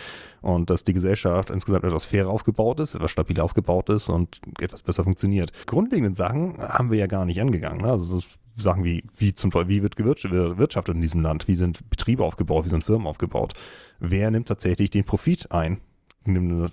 [0.42, 4.84] und dass die Gesellschaft insgesamt etwas fairer aufgebaut ist, etwas stabiler aufgebaut ist und etwas
[4.84, 5.52] besser funktioniert.
[5.66, 7.82] Grundlegenden Sachen haben wir ja gar nicht angegangen.
[7.82, 7.92] Ne?
[7.92, 8.22] Also
[8.56, 12.70] Sachen wie, wie zum wie wird gewirtschaftet in diesem Land, wie sind Betriebe aufgebaut, wie
[12.70, 13.54] sind Firmen aufgebaut,
[14.00, 15.82] wer nimmt tatsächlich den Profit ein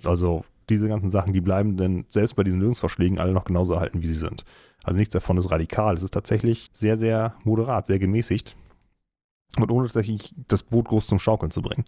[0.05, 4.01] also diese ganzen Sachen, die bleiben denn selbst bei diesen Lösungsvorschlägen alle noch genauso erhalten,
[4.01, 4.45] wie sie sind.
[4.83, 5.95] Also nichts davon ist radikal.
[5.95, 8.55] Es ist tatsächlich sehr, sehr moderat, sehr gemäßigt.
[9.57, 11.85] Und ohne tatsächlich das Boot groß zum Schaukeln zu bringen.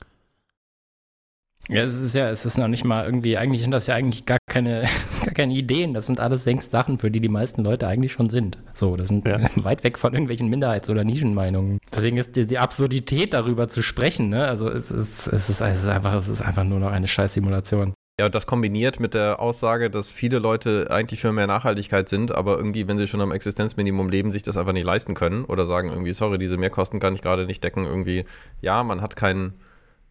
[1.68, 4.26] Ja, es ist ja, es ist noch nicht mal irgendwie, eigentlich sind das ja eigentlich
[4.26, 4.88] gar keine,
[5.26, 5.94] gar keine Ideen.
[5.94, 8.60] Das sind alles längst Sachen, für die die meisten Leute eigentlich schon sind.
[8.74, 9.40] So, das sind ja.
[9.56, 11.80] weit weg von irgendwelchen Minderheits- oder Nischenmeinungen.
[11.94, 14.48] Deswegen ist die, die Absurdität darüber zu sprechen, ne?
[14.48, 17.94] Also es ist, es ist, es ist einfach, es ist einfach nur noch eine Scheiß-Simulation.
[18.18, 22.34] Ja, und das kombiniert mit der Aussage, dass viele Leute eigentlich für mehr Nachhaltigkeit sind,
[22.34, 25.66] aber irgendwie, wenn sie schon am Existenzminimum leben, sich das einfach nicht leisten können oder
[25.66, 27.84] sagen irgendwie, sorry, diese Mehrkosten kann ich gerade nicht decken.
[27.84, 28.24] Irgendwie,
[28.62, 29.56] ja, man hat keinen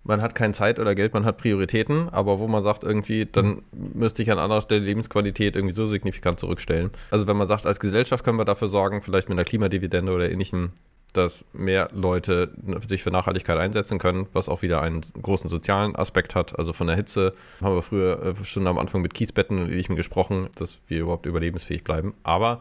[0.05, 3.63] man hat keine Zeit oder Geld, man hat Prioritäten, aber wo man sagt irgendwie, dann
[3.73, 6.91] müsste ich an anderer Stelle Lebensqualität irgendwie so signifikant zurückstellen.
[7.11, 10.31] Also wenn man sagt, als Gesellschaft können wir dafür sorgen, vielleicht mit einer Klimadividende oder
[10.31, 10.73] ähnlichem,
[11.15, 12.53] dass mehr Leute
[12.87, 16.59] sich für Nachhaltigkeit einsetzen können, was auch wieder einen großen sozialen Aspekt hat.
[16.59, 19.97] Also von der Hitze haben wir früher äh, schon am Anfang mit Kiesbetten und ähnlichem
[19.97, 22.15] gesprochen, dass wir überhaupt überlebensfähig bleiben.
[22.25, 22.61] Aber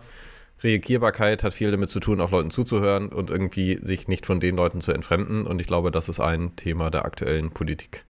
[0.63, 4.55] Reagierbarkeit hat viel damit zu tun, auch Leuten zuzuhören und irgendwie sich nicht von den
[4.55, 5.45] Leuten zu entfremden.
[5.45, 8.05] Und ich glaube, das ist ein Thema der aktuellen Politik.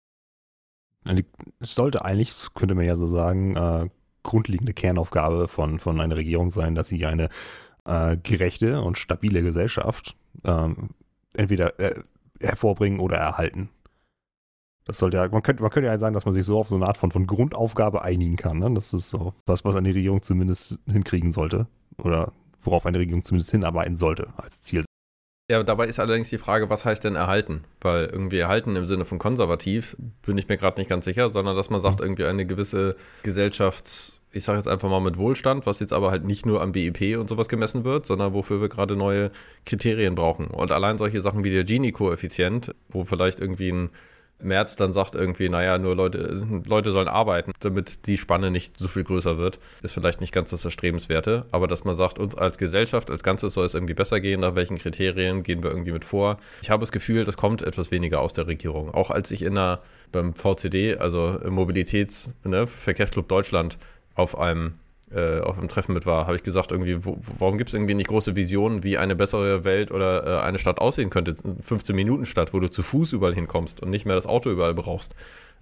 [1.61, 3.89] Es sollte eigentlich, könnte man ja so sagen, äh,
[4.23, 7.29] grundlegende Kernaufgabe von, von einer Regierung sein, dass sie eine
[7.85, 10.91] äh, gerechte und stabile Gesellschaft ähm,
[11.35, 12.01] entweder äh,
[12.41, 13.69] hervorbringen oder erhalten.
[14.85, 16.77] Das sollte ja, man könnte, man könnte ja sagen, dass man sich so auf so
[16.77, 18.59] eine Art von, von Grundaufgabe einigen kann.
[18.59, 18.73] Ne?
[18.75, 21.67] Das ist so was, was eine Regierung zumindest hinkriegen sollte.
[21.99, 22.33] Oder
[22.63, 24.85] worauf eine Regierung zumindest hinarbeiten sollte als Ziel.
[25.51, 27.65] Ja, dabei ist allerdings die Frage, was heißt denn erhalten?
[27.81, 31.57] Weil irgendwie erhalten im Sinne von konservativ bin ich mir gerade nicht ganz sicher, sondern
[31.57, 32.07] dass man sagt, mhm.
[32.07, 36.25] irgendwie eine gewisse Gesellschafts- ich sage jetzt einfach mal mit Wohlstand, was jetzt aber halt
[36.25, 39.31] nicht nur am BIP und sowas gemessen wird, sondern wofür wir gerade neue
[39.67, 40.47] Kriterien brauchen.
[40.47, 43.91] Und allein solche Sachen wie der Gini-Koeffizient, wo vielleicht irgendwie ein
[44.43, 48.89] Merz dann sagt irgendwie, naja, nur Leute, Leute sollen arbeiten, damit die Spanne nicht so
[48.89, 51.47] viel größer wird, ist vielleicht nicht ganz das Erstrebenswerte.
[51.51, 54.55] Aber dass man sagt, uns als Gesellschaft, als Ganzes soll es irgendwie besser gehen, nach
[54.55, 56.37] welchen Kriterien gehen wir irgendwie mit vor.
[56.63, 58.93] Ich habe das Gefühl, das kommt etwas weniger aus der Regierung.
[58.93, 59.81] Auch als ich in einer,
[60.11, 63.79] beim VCD, also im Mobilitäts-, ne, Verkehrsclub Deutschland,
[64.15, 64.75] auf einem
[65.15, 67.95] äh, auf einem Treffen mit war, habe ich gesagt, irgendwie, wo, warum gibt es irgendwie
[67.95, 71.35] nicht große Visionen, wie eine bessere Welt oder äh, eine Stadt aussehen könnte?
[71.61, 74.75] 15 Minuten Stadt, wo du zu Fuß überall hinkommst und nicht mehr das Auto überall
[74.75, 75.15] brauchst.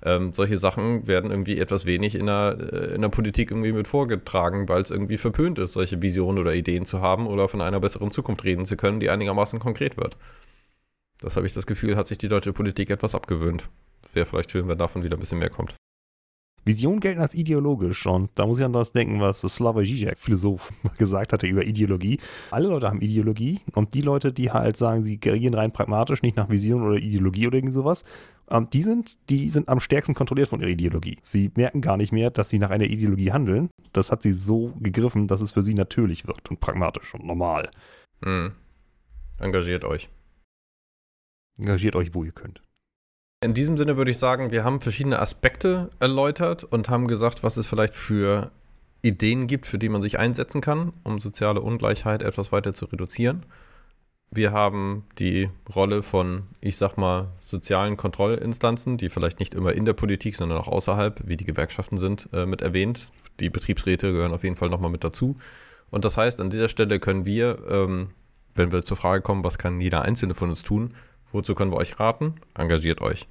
[0.02, 3.86] Ähm, solche Sachen werden irgendwie etwas wenig in der, äh, in der Politik irgendwie mit
[3.86, 7.80] vorgetragen, weil es irgendwie verpönt ist, solche Visionen oder Ideen zu haben oder von einer
[7.80, 10.16] besseren Zukunft reden zu können, die einigermaßen konkret wird.
[11.20, 13.68] Das habe ich das Gefühl, hat sich die deutsche Politik etwas abgewöhnt.
[14.14, 15.74] Wäre vielleicht schön, wenn davon wieder ein bisschen mehr kommt.
[16.64, 20.72] Visionen gelten als ideologisch und da muss ich an das denken, was Slavoj Žižek, Philosoph,
[20.98, 22.18] gesagt hatte über Ideologie.
[22.50, 26.36] Alle Leute haben Ideologie und die Leute, die halt sagen, sie reagieren rein pragmatisch, nicht
[26.36, 28.04] nach Vision oder Ideologie oder irgend sowas,
[28.50, 31.18] ähm, die, sind, die sind am stärksten kontrolliert von ihrer Ideologie.
[31.22, 33.70] Sie merken gar nicht mehr, dass sie nach einer Ideologie handeln.
[33.92, 37.70] Das hat sie so gegriffen, dass es für sie natürlich wird und pragmatisch und normal.
[38.20, 38.52] Mhm.
[39.38, 40.10] Engagiert euch.
[41.58, 42.62] Engagiert euch, wo ihr könnt.
[43.42, 47.56] In diesem Sinne würde ich sagen, wir haben verschiedene Aspekte erläutert und haben gesagt, was
[47.56, 48.50] es vielleicht für
[49.00, 53.46] Ideen gibt, für die man sich einsetzen kann, um soziale Ungleichheit etwas weiter zu reduzieren.
[54.30, 59.86] Wir haben die Rolle von, ich sag mal, sozialen Kontrollinstanzen, die vielleicht nicht immer in
[59.86, 63.08] der Politik, sondern auch außerhalb, wie die Gewerkschaften sind, äh, mit erwähnt.
[63.40, 65.34] Die Betriebsräte gehören auf jeden Fall nochmal mit dazu.
[65.88, 68.10] Und das heißt, an dieser Stelle können wir, ähm,
[68.54, 70.92] wenn wir zur Frage kommen, was kann jeder Einzelne von uns tun,
[71.32, 72.34] Wozu können wir euch raten?
[72.54, 73.26] Engagiert euch.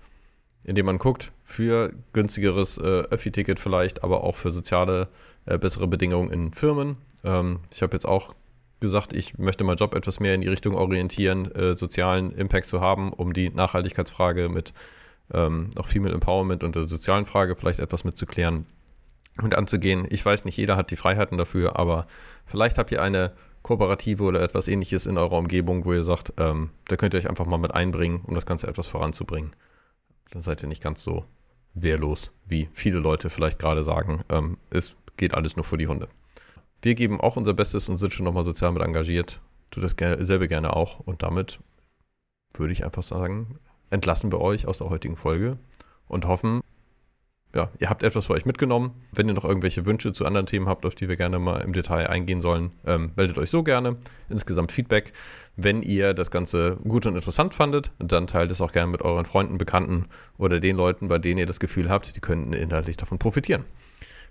[0.63, 5.07] Indem man guckt, für günstigeres äh, Öffi-Ticket vielleicht, aber auch für soziale,
[5.45, 6.97] äh, bessere Bedingungen in Firmen.
[7.23, 8.33] Ähm, ich habe jetzt auch
[8.79, 12.81] gesagt, ich möchte meinen Job etwas mehr in die Richtung orientieren, äh, sozialen Impact zu
[12.81, 14.73] haben, um die Nachhaltigkeitsfrage mit
[15.33, 18.65] ähm, auch Female Empowerment und der sozialen Frage vielleicht etwas mitzuklären
[19.41, 20.07] und anzugehen.
[20.09, 22.05] Ich weiß nicht, jeder hat die Freiheiten dafür, aber
[22.45, 23.31] vielleicht habt ihr eine
[23.61, 27.29] Kooperative oder etwas ähnliches in eurer Umgebung, wo ihr sagt, ähm, da könnt ihr euch
[27.29, 29.51] einfach mal mit einbringen, um das Ganze etwas voranzubringen.
[30.31, 31.25] Dann seid ihr nicht ganz so
[31.73, 34.23] wehrlos, wie viele Leute vielleicht gerade sagen.
[34.29, 36.07] Ähm, es geht alles nur vor die Hunde.
[36.81, 39.41] Wir geben auch unser Bestes und sind schon nochmal sozial mit engagiert.
[39.71, 39.95] Tut das
[40.25, 40.99] selber gerne auch.
[40.99, 41.59] Und damit
[42.53, 45.57] würde ich einfach sagen, entlassen wir euch aus der heutigen Folge
[46.07, 46.61] und hoffen,
[47.55, 48.91] ja, ihr habt etwas für euch mitgenommen.
[49.11, 51.73] Wenn ihr noch irgendwelche Wünsche zu anderen Themen habt, auf die wir gerne mal im
[51.73, 53.97] Detail eingehen sollen, ähm, meldet euch so gerne.
[54.29, 55.13] Insgesamt Feedback.
[55.55, 59.25] Wenn ihr das Ganze gut und interessant fandet, dann teilt es auch gerne mit euren
[59.25, 60.05] Freunden, Bekannten
[60.37, 63.65] oder den Leuten, bei denen ihr das Gefühl habt, die könnten inhaltlich davon profitieren.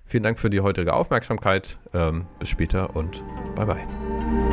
[0.06, 1.74] Vielen Dank für die heutige Aufmerksamkeit.
[1.92, 3.22] Ähm, bis später und
[3.56, 4.47] bye bye.